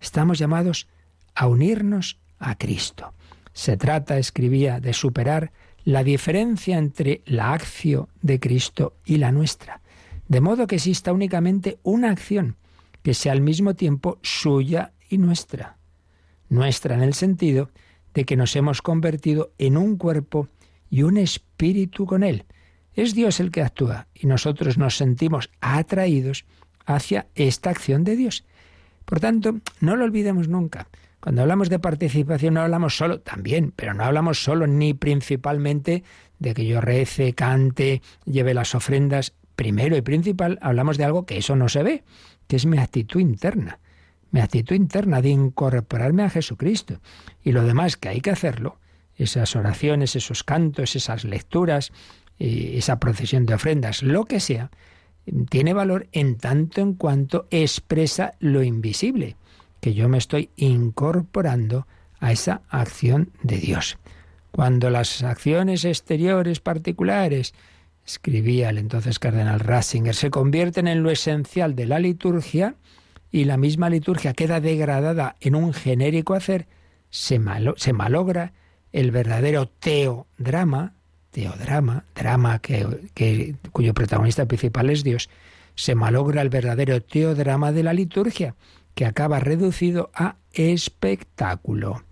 [0.00, 0.88] Estamos llamados
[1.36, 3.14] a unirnos a Cristo.
[3.52, 5.52] Se trata, escribía, de superar
[5.84, 9.80] la diferencia entre la acción de Cristo y la nuestra,
[10.28, 12.56] de modo que exista únicamente una acción
[13.02, 15.76] que sea al mismo tiempo suya y nuestra.
[16.48, 17.70] Nuestra en el sentido
[18.14, 20.48] de que nos hemos convertido en un cuerpo
[20.88, 22.44] y un espíritu con Él.
[22.94, 26.46] Es Dios el que actúa y nosotros nos sentimos atraídos
[26.86, 28.44] hacia esta acción de Dios.
[29.04, 30.88] Por tanto, no lo olvidemos nunca.
[31.24, 36.04] Cuando hablamos de participación no hablamos solo, también, pero no hablamos solo ni principalmente
[36.38, 39.32] de que yo rece, cante, lleve las ofrendas.
[39.56, 42.04] Primero y principal hablamos de algo que eso no se ve,
[42.46, 43.78] que es mi actitud interna.
[44.32, 47.00] Mi actitud interna de incorporarme a Jesucristo.
[47.42, 48.78] Y lo demás que hay que hacerlo,
[49.16, 51.90] esas oraciones, esos cantos, esas lecturas,
[52.38, 54.70] eh, esa procesión de ofrendas, lo que sea,
[55.48, 59.38] tiene valor en tanto en cuanto expresa lo invisible
[59.84, 61.86] que yo me estoy incorporando
[62.18, 63.98] a esa acción de Dios.
[64.50, 67.52] Cuando las acciones exteriores particulares,
[68.06, 72.76] escribía el entonces cardenal Ratzinger, se convierten en lo esencial de la liturgia
[73.30, 76.66] y la misma liturgia queda degradada en un genérico hacer,
[77.10, 77.38] se,
[77.76, 78.54] se malogra
[78.90, 80.94] el verdadero teodrama,
[81.30, 85.28] teodrama, drama que, cuyo protagonista principal es Dios,
[85.74, 88.54] se malogra el verdadero teodrama de la liturgia,
[88.94, 92.02] que acaba reducido a espectáculo.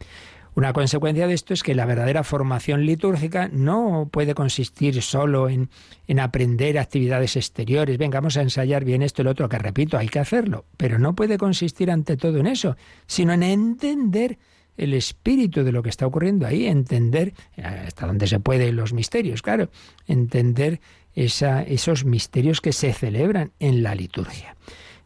[0.55, 5.71] Una consecuencia de esto es que la verdadera formación litúrgica no puede consistir solo en,
[6.07, 7.97] en, aprender actividades exteriores.
[7.97, 10.99] Venga, vamos a ensayar bien esto y lo otro, que repito, hay que hacerlo, pero
[10.99, 14.38] no puede consistir ante todo en eso, sino en entender
[14.77, 18.92] el espíritu de lo que está ocurriendo ahí, entender, eh, hasta donde se puede, los
[18.92, 19.71] misterios, claro,
[20.07, 20.81] entender
[21.14, 24.57] esa, esos misterios que se celebran en la liturgia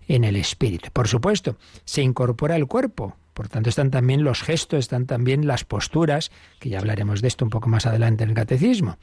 [0.09, 0.91] en el espíritu.
[0.93, 5.65] Por supuesto, se incorpora el cuerpo, por tanto están también los gestos, están también las
[5.65, 8.99] posturas, que ya hablaremos de esto un poco más adelante en el catecismo,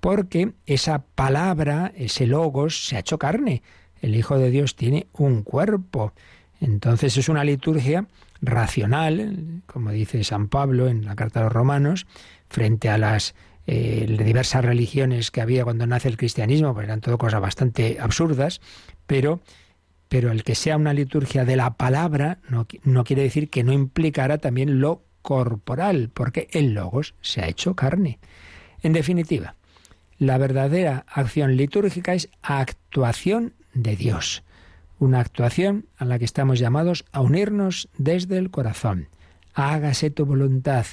[0.00, 3.62] porque esa palabra, ese logos, se ha hecho carne.
[4.00, 6.12] El Hijo de Dios tiene un cuerpo.
[6.60, 8.06] Entonces es una liturgia
[8.42, 12.06] racional, como dice San Pablo en la Carta a los Romanos,
[12.48, 13.34] frente a las
[13.66, 18.60] eh, diversas religiones que había cuando nace el cristianismo, pues eran todo cosas bastante absurdas,
[19.06, 19.40] pero
[20.14, 23.72] pero el que sea una liturgia de la palabra no, no quiere decir que no
[23.72, 28.20] implicara también lo corporal, porque el logos se ha hecho carne.
[28.84, 29.56] En definitiva,
[30.16, 34.44] la verdadera acción litúrgica es actuación de Dios,
[35.00, 39.08] una actuación a la que estamos llamados a unirnos desde el corazón.
[39.52, 40.86] Hágase tu voluntad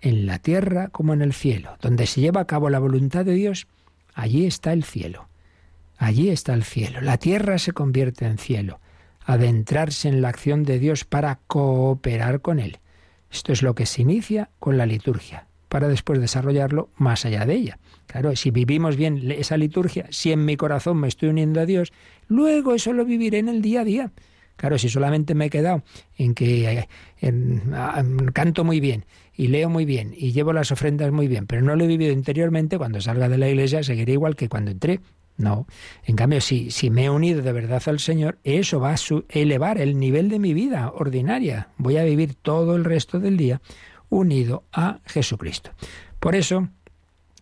[0.00, 1.76] en la tierra como en el cielo.
[1.82, 3.66] Donde se lleva a cabo la voluntad de Dios,
[4.14, 5.28] allí está el cielo.
[5.96, 7.00] Allí está el cielo.
[7.00, 8.80] La tierra se convierte en cielo.
[9.24, 12.78] Adentrarse en la acción de Dios para cooperar con Él.
[13.30, 17.54] Esto es lo que se inicia con la liturgia, para después desarrollarlo más allá de
[17.54, 17.78] ella.
[18.06, 21.92] Claro, si vivimos bien esa liturgia, si en mi corazón me estoy uniendo a Dios,
[22.28, 24.12] luego eso lo viviré en el día a día.
[24.56, 25.82] Claro, si solamente me he quedado
[26.16, 26.86] en que
[28.32, 31.74] canto muy bien y leo muy bien y llevo las ofrendas muy bien, pero no
[31.74, 35.00] lo he vivido interiormente, cuando salga de la iglesia seguiré igual que cuando entré.
[35.36, 35.66] No.
[36.04, 38.96] En cambio, si, si me he unido de verdad al Señor, eso va a
[39.28, 41.68] elevar el nivel de mi vida ordinaria.
[41.76, 43.60] Voy a vivir todo el resto del día
[44.08, 45.70] unido a Jesucristo.
[46.20, 46.68] Por eso,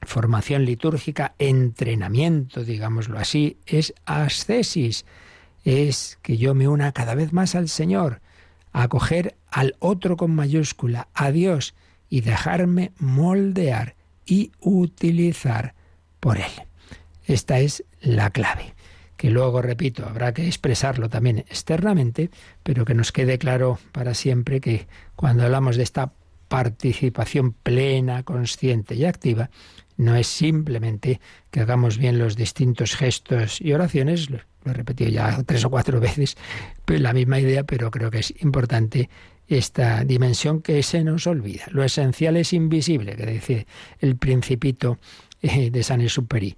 [0.00, 5.04] formación litúrgica, entrenamiento, digámoslo así, es ascesis,
[5.64, 8.20] es que yo me una cada vez más al Señor,
[8.72, 11.74] a acoger al otro con mayúscula, a Dios,
[12.08, 15.74] y dejarme moldear y utilizar
[16.20, 16.71] por Él.
[17.26, 18.74] Esta es la clave,
[19.16, 22.30] que luego, repito, habrá que expresarlo también externamente,
[22.62, 26.12] pero que nos quede claro para siempre que cuando hablamos de esta
[26.48, 29.50] participación plena, consciente y activa,
[29.96, 31.20] no es simplemente
[31.50, 36.00] que hagamos bien los distintos gestos y oraciones, lo, he repetido ya tres o cuatro
[36.00, 36.36] veces,
[36.84, 39.08] pues la misma idea, pero creo que es importante
[39.48, 41.64] esta dimensión que se nos olvida.
[41.70, 43.66] Lo esencial es invisible, que dice
[44.00, 44.98] el principito
[45.40, 46.56] eh, de San Exupéry,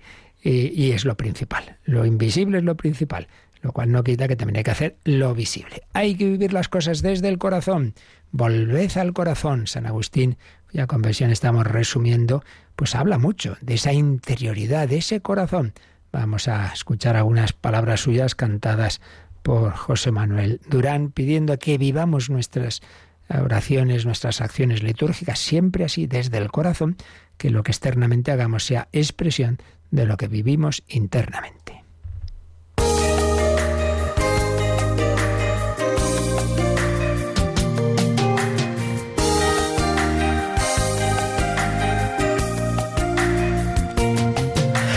[0.51, 1.79] y es lo principal.
[1.85, 3.29] Lo invisible es lo principal,
[3.63, 5.83] lo cual no quita que también hay que hacer lo visible.
[5.95, 7.95] Hay que vivir las cosas desde el corazón.
[8.31, 9.67] Volved al corazón.
[9.67, 10.37] San Agustín,
[10.71, 12.45] cuya conversión estamos resumiendo,
[12.77, 15.73] pues habla mucho de esa interioridad, de ese corazón.
[16.13, 19.01] Vamos a escuchar algunas palabras suyas cantadas
[19.43, 22.83] por José Manuel Durán, pidiendo que vivamos nuestras
[23.29, 26.97] oraciones, nuestras acciones litúrgicas, siempre así, desde el corazón,
[27.39, 29.59] que lo que externamente hagamos sea expresión
[29.95, 31.85] de lo que vivimos internamente.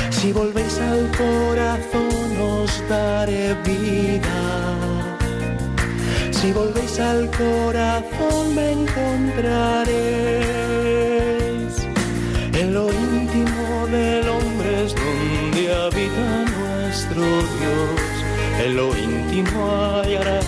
[0.09, 4.39] Si volvéis al corazón os daré vida.
[6.31, 10.66] Si volvéis al corazón me encontraréis.
[18.67, 19.61] En lo íntimo
[19.93, 20.45] hallarás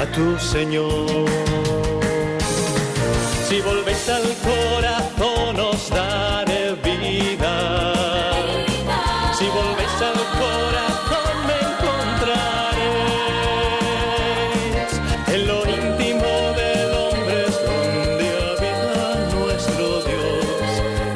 [0.00, 1.26] a tu Señor.
[3.48, 7.92] Si volvéis al corazón os daré vida.
[9.36, 12.46] Si volvéis al corazón me encontraréis.
[15.34, 16.30] En lo íntimo
[16.62, 20.68] del hombre es donde habita nuestro Dios.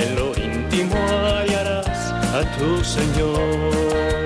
[0.05, 2.01] En lo íntimo hallarás
[2.35, 4.20] a tu Señor.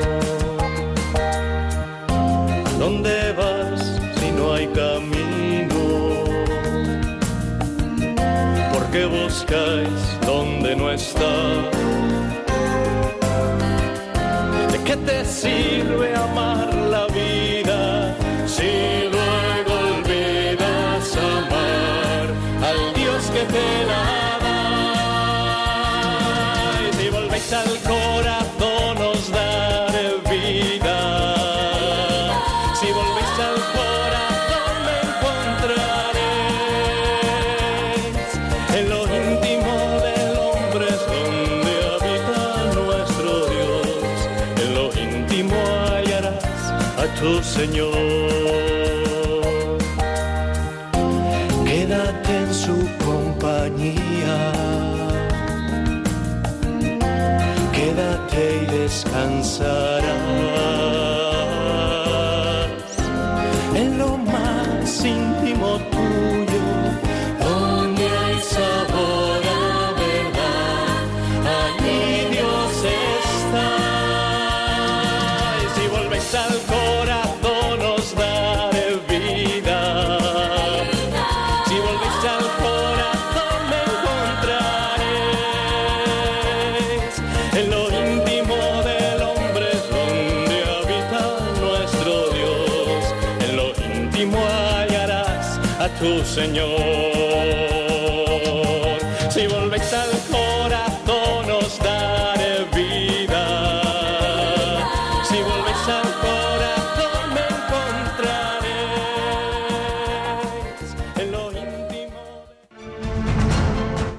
[15.34, 16.73] Sirve amar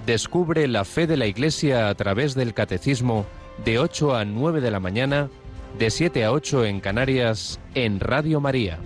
[0.05, 3.25] Descubre la fe de la Iglesia a través del Catecismo
[3.63, 5.29] de 8 a 9 de la mañana,
[5.79, 8.77] de 7 a 8 en Canarias, en Radio María.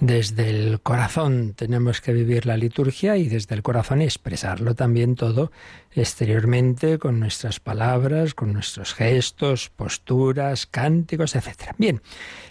[0.00, 5.52] Desde el corazón tenemos que vivir la liturgia y desde el corazón expresarlo también todo
[5.92, 11.74] exteriormente con nuestras palabras, con nuestros gestos, posturas, cánticos, etc.
[11.76, 12.00] Bien,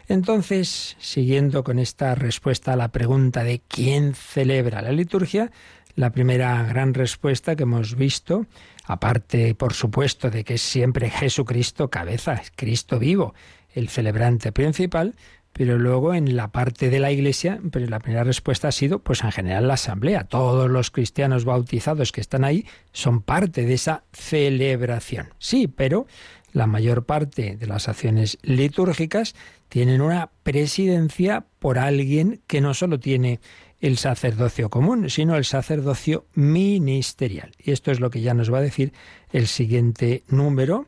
[0.08, 5.52] entonces, siguiendo con esta respuesta a la pregunta de quién celebra la liturgia,
[5.96, 8.46] la primera gran respuesta que hemos visto,
[8.86, 13.34] aparte por supuesto de que es siempre Jesucristo cabeza, es Cristo vivo,
[13.74, 15.16] el celebrante principal,
[15.54, 19.24] pero luego en la parte de la Iglesia, pues la primera respuesta ha sido, pues
[19.24, 20.24] en general la Asamblea.
[20.24, 25.34] Todos los cristianos bautizados que están ahí son parte de esa celebración.
[25.40, 26.08] Sí, pero
[26.54, 29.36] la mayor parte de las acciones litúrgicas
[29.70, 33.40] tienen una presidencia por alguien que no solo tiene
[33.80, 37.52] el sacerdocio común, sino el sacerdocio ministerial.
[37.58, 38.94] Y esto es lo que ya nos va a decir
[39.32, 40.88] el siguiente número.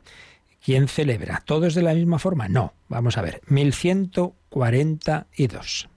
[0.64, 1.42] ¿Quién celebra?
[1.44, 2.48] ¿Todos de la misma forma?
[2.48, 2.72] No.
[2.88, 3.42] Vamos a ver.
[3.48, 5.88] 1142.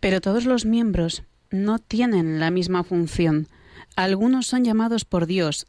[0.00, 3.46] Pero todos los miembros no tienen la misma función.
[3.94, 5.66] Algunos son llamados por Dios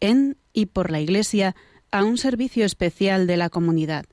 [0.00, 1.56] en y por la Iglesia
[1.90, 4.06] a un servicio especial de la comunidad.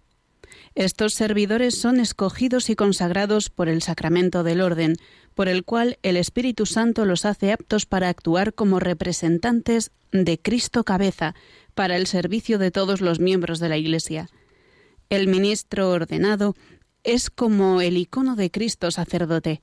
[0.74, 4.95] Estos servidores son escogidos y consagrados por el sacramento del orden,
[5.36, 10.84] por el cual el Espíritu Santo los hace aptos para actuar como representantes de Cristo
[10.86, 11.36] cabeza
[11.74, 14.30] para el servicio de todos los miembros de la Iglesia.
[15.09, 16.55] El ministro ordenado
[17.03, 19.61] es como el icono de Cristo sacerdote.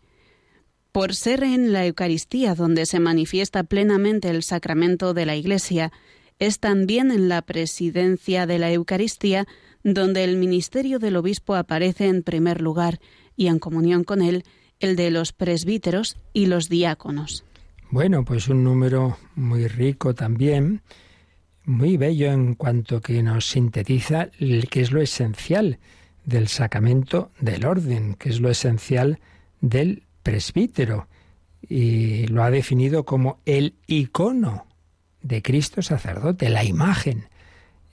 [0.92, 5.90] Por ser en la Eucaristía donde se manifiesta plenamente el sacramento de la Iglesia,
[6.38, 9.46] es también en la presidencia de la Eucaristía
[9.84, 13.00] donde el ministerio del obispo aparece en primer lugar
[13.36, 14.44] y en comunión con él
[14.80, 17.44] el de los presbíteros y los diáconos.
[17.90, 20.82] Bueno, pues un número muy rico también,
[21.64, 25.78] muy bello en cuanto que nos sintetiza qué es lo esencial
[26.24, 29.20] del sacramento del orden, que es lo esencial
[29.60, 31.08] del presbítero.
[31.66, 34.66] Y lo ha definido como el icono
[35.22, 37.27] de Cristo sacerdote, la imagen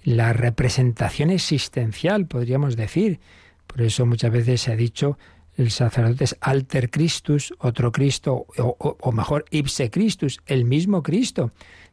[0.06, 3.20] la representación existencial, podríamos decir.
[3.68, 5.18] Por eso muchas veces se ha dicho
[5.58, 11.51] el sacerdote es alter Christus, otro Cristo, o, mejor, ipse Christus, el mismo Cristo.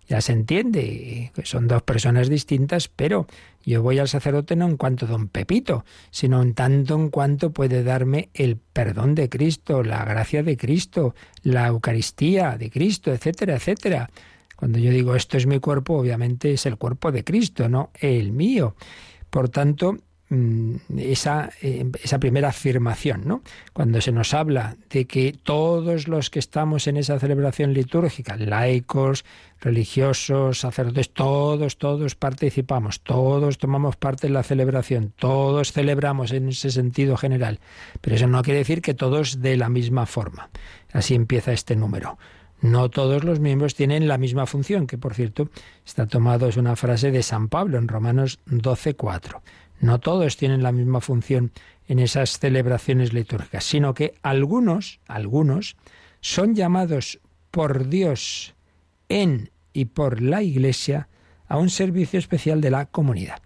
[0.09, 3.29] Ya se entiende que son dos personas distintas, pero
[3.65, 7.85] yo voy al sacerdote no en cuanto don Pepito, sino en tanto en cuanto puede
[7.85, 14.11] darme el perdón de Cristo, la gracia de Cristo, la Eucaristía de Cristo, etcétera, etcétera.
[14.63, 18.31] Cuando yo digo esto es mi cuerpo, obviamente es el cuerpo de Cristo, no el
[18.31, 18.77] mío.
[19.29, 19.97] Por tanto,
[20.29, 23.43] mm, esa, eh, esa, primera afirmación, ¿no?
[23.73, 29.25] Cuando se nos habla de que todos los que estamos en esa celebración litúrgica, laicos,
[29.61, 36.71] religiosos, sacerdotes, todos, todos participamos, todos tomamos parte en la celebración, todos celebramos en ese
[36.71, 37.59] sentido general,
[38.01, 40.51] pero eso no quiere decir que todos de la misma forma.
[40.93, 42.17] Así empieza este número.
[42.63, 45.49] No todos los miembros tienen la misma función, que por cierto
[45.85, 49.41] está tomado, es una frase de San Pablo en Romanos 12.4.
[49.81, 51.51] No todos tienen la misma función
[51.89, 55.77] en esas celebraciones litúrgicas, sino que algunos, algunos,
[56.21, 57.19] son llamados
[57.51, 58.55] por Dios
[59.09, 61.09] en y por la Iglesia
[61.49, 63.43] a un servicio especial de la comunidad.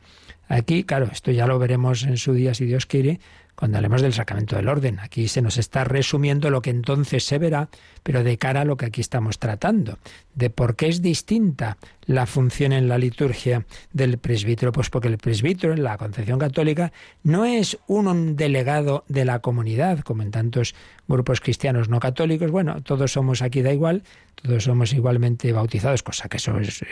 [0.48, 3.20] Aquí, claro, esto ya lo veremos en su día si Dios quiere,
[3.56, 5.00] cuando hablemos del sacramento del orden.
[5.00, 7.68] Aquí se nos está resumiendo lo que entonces se verá,
[8.02, 9.98] pero de cara a lo que aquí estamos tratando,
[10.34, 14.72] de por qué es distinta la función en la liturgia del presbítero.
[14.72, 16.92] Pues porque el presbítero en la concepción católica
[17.24, 20.74] no es un delegado de la comunidad, como en tantos
[21.08, 22.50] grupos cristianos no católicos.
[22.50, 24.02] Bueno, todos somos aquí da igual,
[24.34, 26.84] todos somos igualmente bautizados, cosa que eso es,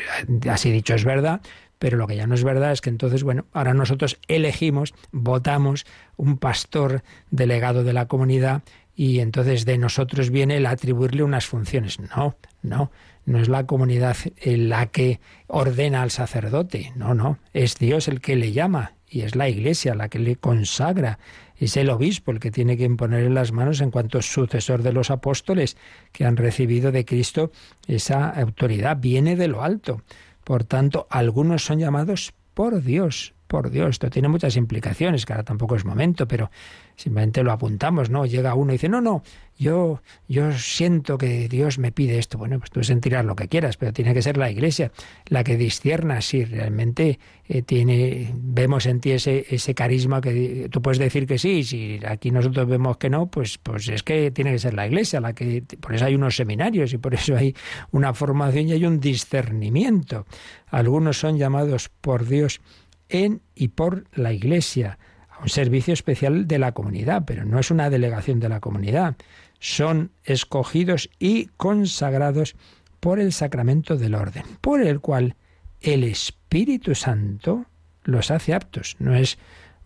[0.48, 1.42] así dicho es verdad,
[1.84, 5.84] pero lo que ya no es verdad es que entonces, bueno, ahora nosotros elegimos, votamos
[6.16, 8.62] un pastor delegado de la comunidad
[8.96, 12.00] y entonces de nosotros viene el atribuirle unas funciones.
[12.00, 12.90] No, no,
[13.26, 18.36] no es la comunidad la que ordena al sacerdote, no, no, es Dios el que
[18.36, 21.18] le llama y es la iglesia la que le consagra.
[21.56, 24.92] Es el obispo el que tiene que imponer en las manos en cuanto sucesor de
[24.94, 25.76] los apóstoles
[26.12, 27.52] que han recibido de Cristo
[27.86, 28.96] esa autoridad.
[28.96, 30.00] Viene de lo alto.
[30.44, 33.90] Por tanto, algunos son llamados por Dios, por Dios.
[33.90, 36.50] Esto tiene muchas implicaciones, que ahora tampoco es momento, pero
[36.96, 38.26] simplemente lo apuntamos, ¿no?
[38.26, 39.22] Llega uno y dice, no, no,
[39.56, 42.36] yo, yo siento que Dios me pide esto.
[42.36, 44.90] Bueno, pues tú sentirás lo que quieras, pero tiene que ser la Iglesia
[45.26, 50.82] la que discierna si realmente eh, tiene, vemos en ti ese, ese carisma que tú
[50.82, 54.50] puedes decir que sí, si aquí nosotros vemos que no, pues, pues es que tiene
[54.50, 57.54] que ser la Iglesia la que, por eso hay unos seminarios y por eso hay
[57.92, 60.26] una formación y hay un discernimiento.
[60.66, 62.60] Algunos son llamados por Dios
[63.08, 64.98] en y por la Iglesia
[65.30, 69.16] a un servicio especial de la comunidad, pero no es una delegación de la comunidad.
[69.58, 72.56] Son escogidos y consagrados
[73.00, 75.36] por el sacramento del orden, por el cual
[75.80, 77.66] el Espíritu Santo
[78.04, 78.96] los hace aptos.
[78.98, 79.38] No es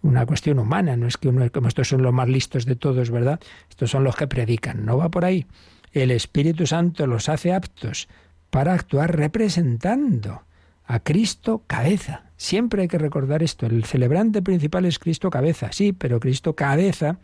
[0.02, 3.10] una cuestión humana, no es que uno, como estos son los más listos de todos,
[3.10, 3.40] ¿verdad?
[3.68, 5.46] Estos son los que predican, no va por ahí.
[5.92, 8.08] El Espíritu Santo los hace aptos
[8.50, 10.44] para actuar representando
[10.84, 12.27] a Cristo cabeza.
[12.38, 13.66] Siempre hay que recordar esto.
[13.66, 17.18] El celebrante principal es Cristo cabeza, sí, pero Cristo cabeza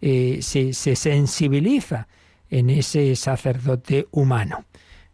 [0.00, 2.08] eh, se, se sensibiliza
[2.50, 4.64] en ese sacerdote humano.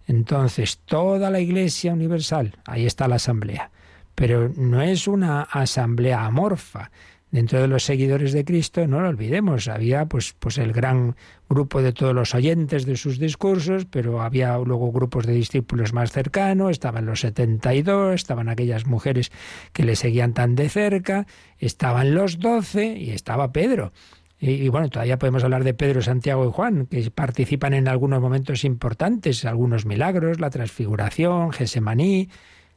[0.08, 3.70] Entonces, toda la Iglesia Universal, ahí está la asamblea,
[4.14, 6.90] pero no es una asamblea amorfa.
[7.32, 11.16] Dentro de los seguidores de Cristo, no lo olvidemos, había pues, pues el gran
[11.48, 16.12] grupo de todos los oyentes de sus discursos, pero había luego grupos de discípulos más
[16.12, 19.32] cercanos, estaban los 72, estaban aquellas mujeres
[19.72, 21.26] que le seguían tan de cerca,
[21.58, 23.94] estaban los 12 y estaba Pedro.
[24.38, 28.64] Y, bueno, todavía podemos hablar de Pedro, Santiago y Juan, que participan en algunos momentos
[28.64, 32.28] importantes, algunos milagros, la transfiguración, Gesemaní,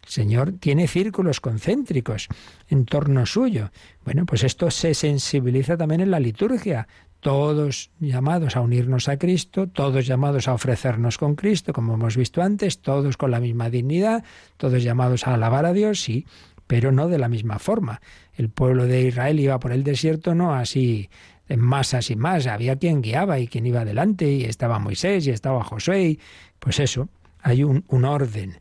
[0.05, 2.27] el Señor tiene círculos concéntricos
[2.69, 3.71] en torno suyo.
[4.03, 6.87] Bueno, pues esto se sensibiliza también en la liturgia.
[7.21, 12.43] Todos llamados a unirnos a Cristo, todos llamados a ofrecernos con Cristo, como hemos visto
[12.43, 14.23] antes, todos con la misma dignidad,
[14.57, 16.27] todos llamados a alabar a Dios, sí,
[16.67, 17.99] pero no de la misma forma.
[18.35, 21.09] El pueblo de Israel iba por el desierto no así
[21.49, 25.31] en masas y más, había quien guiaba y quien iba adelante, y estaba Moisés y
[25.31, 26.19] estaba Josué,
[26.59, 27.09] pues eso,
[27.41, 28.59] hay un orden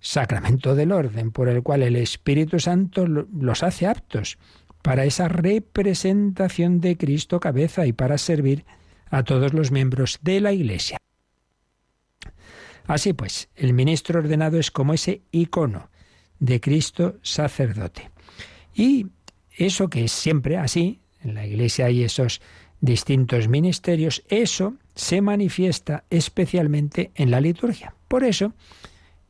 [0.00, 4.38] sacramento del orden por el cual el Espíritu Santo los hace aptos
[4.82, 8.64] para esa representación de Cristo cabeza y para servir
[9.10, 10.98] a todos los miembros de la Iglesia.
[12.86, 15.90] Así pues, el ministro ordenado es como ese icono
[16.38, 18.10] de Cristo sacerdote.
[18.74, 19.06] Y
[19.56, 22.40] eso que es siempre así, en la Iglesia hay esos
[22.80, 27.94] distintos ministerios, eso se manifiesta especialmente en la liturgia.
[28.08, 28.54] Por eso,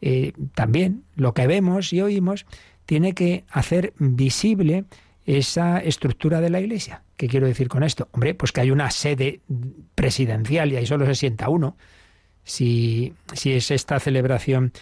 [0.00, 2.46] eh, también lo que vemos y oímos
[2.86, 4.84] tiene que hacer visible
[5.26, 7.02] esa estructura de la Iglesia.
[7.16, 8.08] ¿Qué quiero decir con esto?
[8.12, 9.40] Hombre, pues que hay una sede
[9.94, 11.76] presidencial y ahí solo se sienta uno.
[12.42, 14.72] Si, si es esta celebración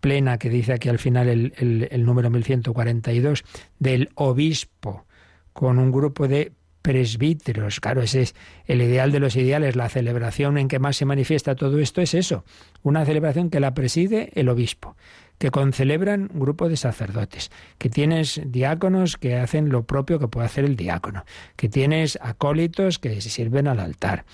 [0.00, 3.44] plena que dice aquí al final el, el, el número 1142
[3.80, 5.04] del obispo
[5.52, 6.52] con un grupo de
[6.82, 7.80] presbíteros.
[7.80, 8.34] Claro, ese es
[8.66, 9.76] el ideal de los ideales.
[9.76, 12.44] La celebración en que más se manifiesta todo esto es eso,
[12.82, 14.96] una celebración que la preside el obispo,
[15.38, 20.46] que concelebran un grupo de sacerdotes, que tienes diáconos que hacen lo propio que puede
[20.46, 21.24] hacer el diácono,
[21.56, 24.24] que tienes acólitos que se sirven al altar,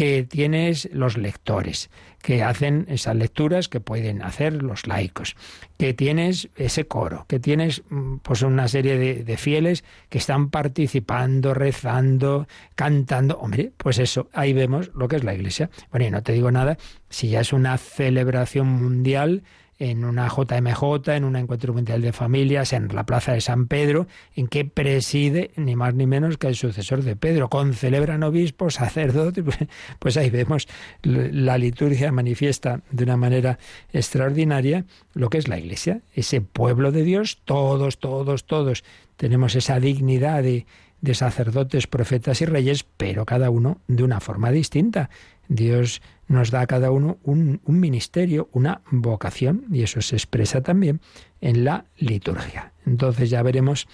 [0.00, 1.90] que tienes los lectores,
[2.22, 5.36] que hacen esas lecturas que pueden hacer los laicos,
[5.76, 10.48] que tienes ese coro, que tienes mm, pues una serie de, de, fieles que están
[10.48, 13.36] participando, rezando, cantando.
[13.40, 15.68] Hombre, pues eso, ahí vemos lo que es la iglesia.
[15.90, 16.78] Bueno, y no te digo nada,
[17.10, 19.42] si ya es una celebración mundial,
[19.80, 24.06] en una JMJ, en un encuentro mundial de familias, en la plaza de San Pedro,
[24.36, 27.48] en que preside ni más ni menos que el sucesor de Pedro.
[27.48, 29.58] Concelebran obispos, sacerdotes, pues,
[29.98, 30.68] pues ahí vemos
[31.02, 33.58] la liturgia manifiesta de una manera
[33.92, 38.84] extraordinaria lo que es la Iglesia, ese pueblo de Dios, todos, todos, todos
[39.16, 40.66] tenemos esa dignidad de,
[41.00, 45.08] de sacerdotes, profetas y reyes, pero cada uno de una forma distinta.
[45.48, 46.00] Dios
[46.30, 51.00] nos da a cada uno un, ministerio, una vocación, y eso se expresa también
[51.40, 52.72] en la liturgia.
[52.86, 53.88] Entonces ya veremos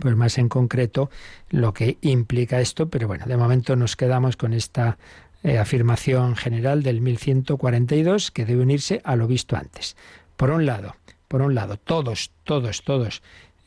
[0.00, 1.10] pues más en concreto
[1.50, 4.98] lo que implica esto, pero bueno, de momento nos quedamos con esta
[5.42, 9.96] eh, afirmación general del 1142 que debe unirse a lo visto antes.
[10.36, 10.94] Por un lado,
[11.26, 13.20] por un lado, todos, todos, todos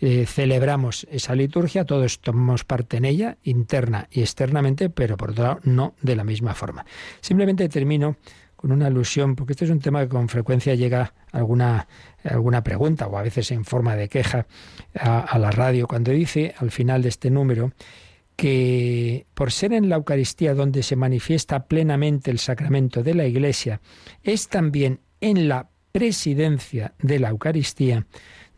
[0.03, 5.43] eh, celebramos esa liturgia, todos tomamos parte en ella, interna y externamente, pero por otro
[5.43, 6.83] lado no de la misma forma.
[7.19, 8.17] Simplemente termino
[8.55, 11.87] con una alusión, porque este es un tema que con frecuencia llega alguna,
[12.23, 14.47] alguna pregunta o a veces en forma de queja
[14.99, 17.71] a, a la radio, cuando dice al final de este número
[18.35, 23.81] que por ser en la Eucaristía donde se manifiesta plenamente el sacramento de la Iglesia,
[24.23, 28.07] es también en la presidencia de la Eucaristía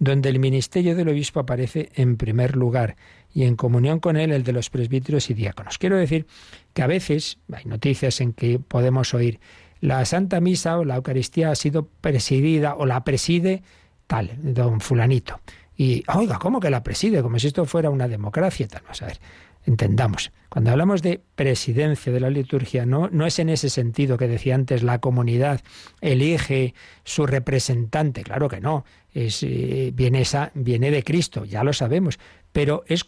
[0.03, 2.95] donde el ministerio del obispo aparece en primer lugar
[3.33, 5.77] y en comunión con él el de los presbíteros y diáconos.
[5.77, 6.27] Quiero decir
[6.73, 9.39] que a veces hay noticias en que podemos oír
[9.79, 13.63] la Santa Misa o la Eucaristía ha sido presidida o la preside
[14.07, 15.39] tal, don fulanito.
[15.75, 17.21] Y, oiga, ¿cómo que la preside?
[17.21, 18.67] Como si esto fuera una democracia.
[18.67, 18.83] Tal.
[18.83, 19.19] Vamos a ver,
[19.65, 20.31] entendamos.
[20.49, 24.55] Cuando hablamos de presidencia de la liturgia, no, no es en ese sentido que decía
[24.55, 25.61] antes la comunidad
[26.01, 31.73] elige su representante, claro que no, es, eh, viene, esa, viene de Cristo, ya lo
[31.73, 32.19] sabemos,
[32.51, 33.05] pero es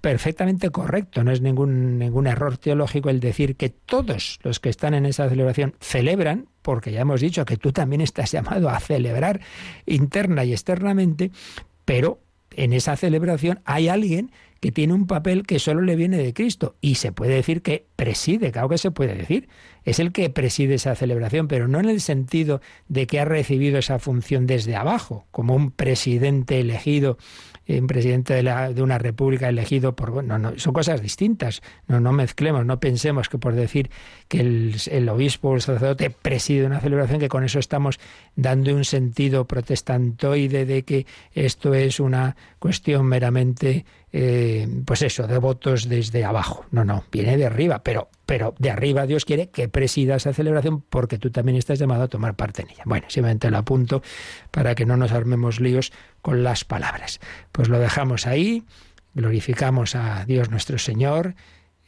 [0.00, 4.94] perfectamente correcto, no es ningún, ningún error teológico el decir que todos los que están
[4.94, 9.40] en esa celebración celebran, porque ya hemos dicho que tú también estás llamado a celebrar
[9.86, 11.32] interna y externamente,
[11.84, 12.20] pero
[12.58, 16.74] en esa celebración hay alguien que tiene un papel que solo le viene de Cristo.
[16.80, 19.48] Y se puede decir que preside, claro que se puede decir,
[19.84, 23.78] es el que preside esa celebración, pero no en el sentido de que ha recibido
[23.78, 27.16] esa función desde abajo, como un presidente elegido
[27.68, 30.10] un presidente de, la, de, una república elegido por...
[30.10, 31.60] Bueno, no, son cosas distintas.
[31.86, 33.90] No, no mezclemos, no pensemos que por decir
[34.28, 38.00] que el, el obispo o el sacerdote preside una celebración, que con eso estamos
[38.36, 45.38] dando un sentido protestantoide de que esto es una cuestión meramente eh, pues eso, de
[45.38, 46.64] votos desde abajo.
[46.70, 50.80] No, no, viene de arriba, pero, pero de arriba Dios quiere que presida esa celebración
[50.80, 52.82] porque tú también estás llamado a tomar parte en ella.
[52.86, 54.02] Bueno, simplemente lo apunto
[54.50, 55.92] para que no nos armemos líos
[56.22, 57.20] con las palabras.
[57.52, 58.64] Pues lo dejamos ahí,
[59.14, 61.34] glorificamos a Dios nuestro Señor.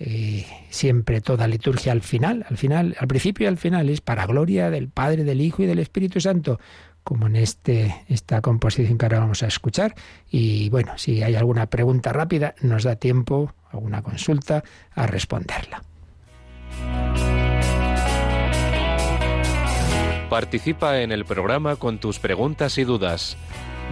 [0.03, 4.25] Eh, siempre toda liturgia al final, al final, al principio y al final es para
[4.27, 6.59] gloria del Padre, del Hijo y del Espíritu Santo
[7.05, 9.95] como en este, esta composición que ahora vamos a escuchar.
[10.31, 14.63] Y bueno, si hay alguna pregunta rápida, nos da tiempo, alguna consulta,
[14.95, 15.83] a responderla.
[20.29, 23.37] Participa en el programa con tus preguntas y dudas.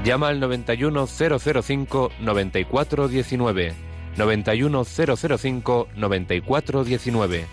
[0.04, 3.74] Llama al 91005 9419.
[4.16, 7.46] 91005 9419.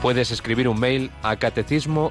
[0.00, 2.10] Puedes escribir un mail a catecismo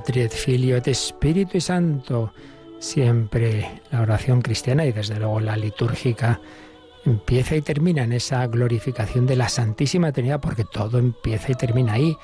[0.00, 2.32] Patri et Filio et Espíritu Santo.
[2.78, 6.40] Siempre la oración cristiana y desde luego la litúrgica
[7.04, 11.92] empieza y termina en esa glorificación de la Santísima Trinidad, porque todo empieza y termina
[11.92, 12.16] ahí.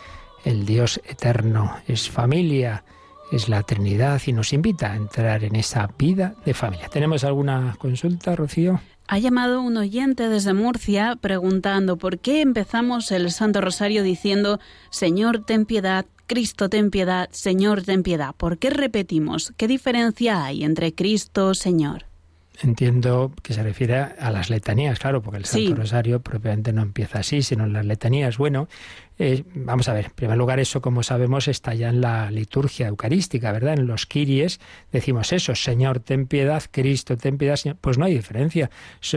[0.42, 2.82] El Dios eterno es familia,
[3.30, 6.88] es la Trinidad y nos invita a entrar en esa vida de familia.
[6.88, 8.80] ¿Tenemos alguna consulta, Rocío?
[9.08, 14.60] Ha llamado un oyente desde Murcia preguntando por qué empezamos el Santo Rosario diciendo
[14.90, 18.34] Señor, ten piedad, Cristo, ten piedad, Señor, ten piedad.
[18.36, 19.52] ¿Por qué repetimos?
[19.56, 22.06] ¿Qué diferencia hay entre Cristo, Señor?
[22.62, 27.18] Entiendo que se refiere a las letanías, claro, porque el Santo Rosario propiamente no empieza
[27.18, 28.38] así, sino en las letanías.
[28.38, 28.68] Bueno,
[29.18, 32.88] eh, vamos a ver, en primer lugar, eso, como sabemos, está ya en la liturgia
[32.88, 33.74] eucarística, ¿verdad?
[33.74, 34.60] En los kiries
[34.92, 37.78] decimos eso, Señor, ten piedad, Cristo, ten piedad, Señor.
[37.80, 38.70] Pues no hay diferencia.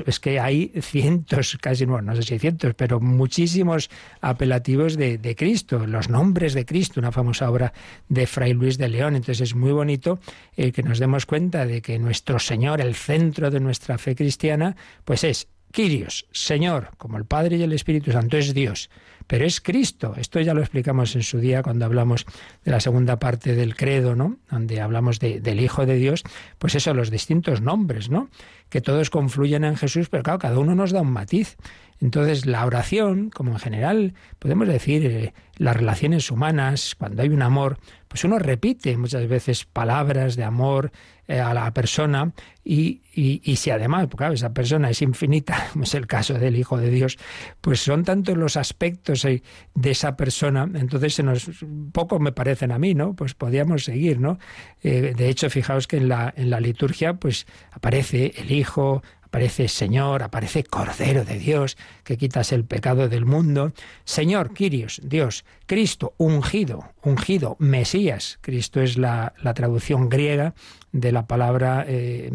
[0.06, 3.89] Es que hay cientos, casi no, no sé si cientos, pero muchísimos
[4.22, 7.74] apelativos de, de Cristo, los nombres de Cristo, una famosa obra
[8.08, 9.16] de Fray Luis de León.
[9.16, 10.20] Entonces es muy bonito
[10.56, 14.78] eh, que nos demos cuenta de que nuestro Señor, el centro de nuestra fe cristiana,
[15.04, 18.89] pues es Kyrios, Señor, como el Padre y el Espíritu Santo, es Dios
[19.30, 20.15] pero es Cristo.
[20.17, 22.25] Esto ya lo explicamos en su día cuando hablamos
[22.65, 24.38] de la segunda parte del credo, ¿no?
[24.49, 26.23] Donde hablamos del Hijo de Dios,
[26.57, 28.32] pues eso, los distintos nombres, ¿no?
[28.69, 31.57] Que todos confluyen en Jesús, pero claro, cada uno nos da un matiz.
[32.01, 37.43] Entonces, la oración, como en general, podemos decir, eh, las relaciones humanas, cuando hay un
[37.43, 37.77] amor,
[38.07, 40.91] pues uno repite muchas veces palabras de amor
[41.30, 45.93] a la persona y, y, si además, porque claro, esa persona es infinita, como es
[45.93, 47.17] el caso del Hijo de Dios,
[47.61, 49.43] pues son tantos los aspectos eh,
[49.75, 51.49] de esa persona, entonces se nos,
[51.91, 53.15] poco me parecen a mí, ¿no?
[53.15, 54.39] Pues podíamos seguir, ¿no?
[54.82, 60.23] de hecho, fijaos que en la, en la liturgia, pues aparece el Hijo, aparece Señor,
[60.23, 63.73] aparece Cordero de Dios, que quitas el pecado del mundo.
[64.03, 68.39] Señor, Quirios, Dios, Cristo, ungido, ungido, Mesías.
[68.41, 70.55] Cristo es la, traducción griega
[70.91, 72.32] de la palabra eh,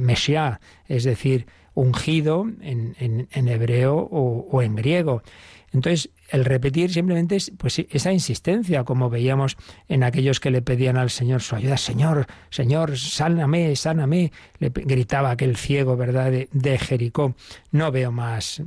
[0.86, 2.94] es decir, ungido en,
[3.32, 5.22] en, hebreo o, o en griego.
[5.72, 9.56] Entonces, el repetir simplemente es pues, esa insistencia, como veíamos
[9.88, 11.76] en aquellos que le pedían al Señor su ayuda.
[11.76, 17.34] Señor, Señor, sáname, sáname, le gritaba aquel ciego, ¿verdad?, de, Jericó.
[17.70, 18.60] No veo más.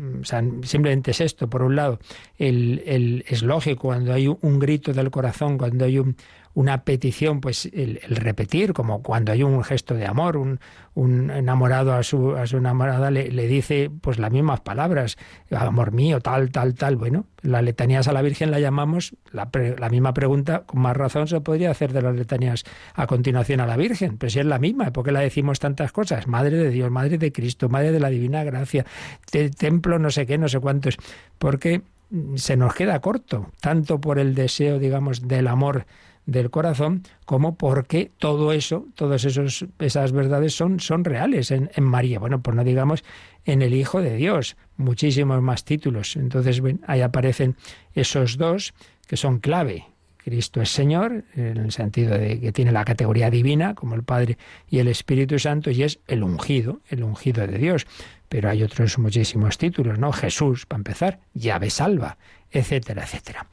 [0.64, 2.00] simplemente es esto, por un lado.
[2.38, 6.16] El, es lógico cuando hay un grito del corazón, cuando hay un,
[6.58, 10.60] una petición, pues el, repetir, como cuando hay un gesto de amor, un,
[10.96, 15.20] un enamorado a su, a su enamorada le, dice pues las mismas palabras,
[15.52, 16.96] amor mío, tal, tal, tal.
[16.96, 19.48] Bueno, las letanías a la Virgen la llamamos, la,
[19.78, 22.64] la, misma pregunta, con más razón se podría hacer de las letanías
[22.96, 25.92] a continuación a la Virgen, pero si es la misma, ¿por qué la decimos tantas
[25.92, 26.26] cosas?
[26.26, 28.84] Madre de Dios, Madre de Cristo, Madre de la Divina Gracia,
[29.60, 30.98] templo no sé qué, no sé cuántos,
[31.38, 31.84] porque
[32.34, 35.86] se nos queda corto, tanto por el deseo, digamos, del amor
[36.28, 42.20] del corazón, como porque todo eso, todas esas verdades son, son reales en, María.
[42.20, 43.04] Bueno, pues no digamos
[43.46, 46.18] en el Hijo de Dios, muchísimos más títulos.
[46.18, 47.56] Entonces, ahí aparecen
[47.96, 48.74] esos dos
[49.08, 49.86] que son clave.
[50.18, 54.38] Cristo es Señor, en el sentido de que tiene la categoría divina, como el Padre
[54.70, 57.88] y el Espíritu Santo, y es el ungido, el ungido de Dios.
[58.28, 60.12] Pero hay otros muchísimos títulos, ¿no?
[60.12, 62.18] Jesús, para empezar, llave salva,
[62.52, 63.48] etcétera, etcétera.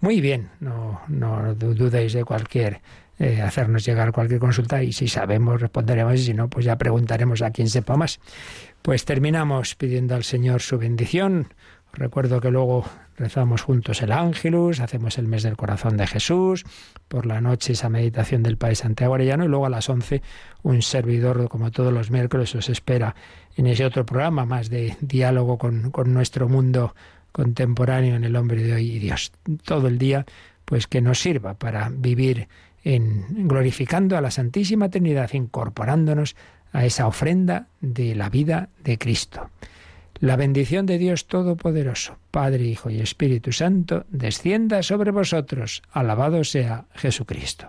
[0.00, 2.80] Muy bien, no, no dudéis de cualquier
[3.20, 7.42] eh, hacernos llegar cualquier consulta y si sabemos responderemos y si no, pues ya preguntaremos
[7.42, 8.18] a quien sepa más.
[8.80, 11.52] Pues terminamos pidiendo al Señor su bendición.
[11.92, 12.86] Recuerdo que luego
[13.18, 16.64] rezamos juntos el Ángelus, hacemos el mes del corazón de Jesús,
[17.08, 20.22] por la noche esa meditación del Padre Santiago Arellano y luego a las once
[20.62, 23.14] un servidor, como todos los miércoles, os espera
[23.54, 26.94] en ese otro programa más de diálogo con, con nuestro mundo
[27.32, 29.32] contemporáneo en el hombre de hoy y Dios.
[29.64, 30.26] Todo el día,
[30.64, 32.48] pues que nos sirva para vivir
[32.84, 36.36] en glorificando a la Santísima Trinidad, incorporándonos
[36.72, 39.50] a esa ofrenda de la vida de Cristo.
[40.18, 45.82] La bendición de Dios Todopoderoso, Padre, Hijo y Espíritu Santo, descienda sobre vosotros.
[45.92, 47.68] Alabado sea Jesucristo.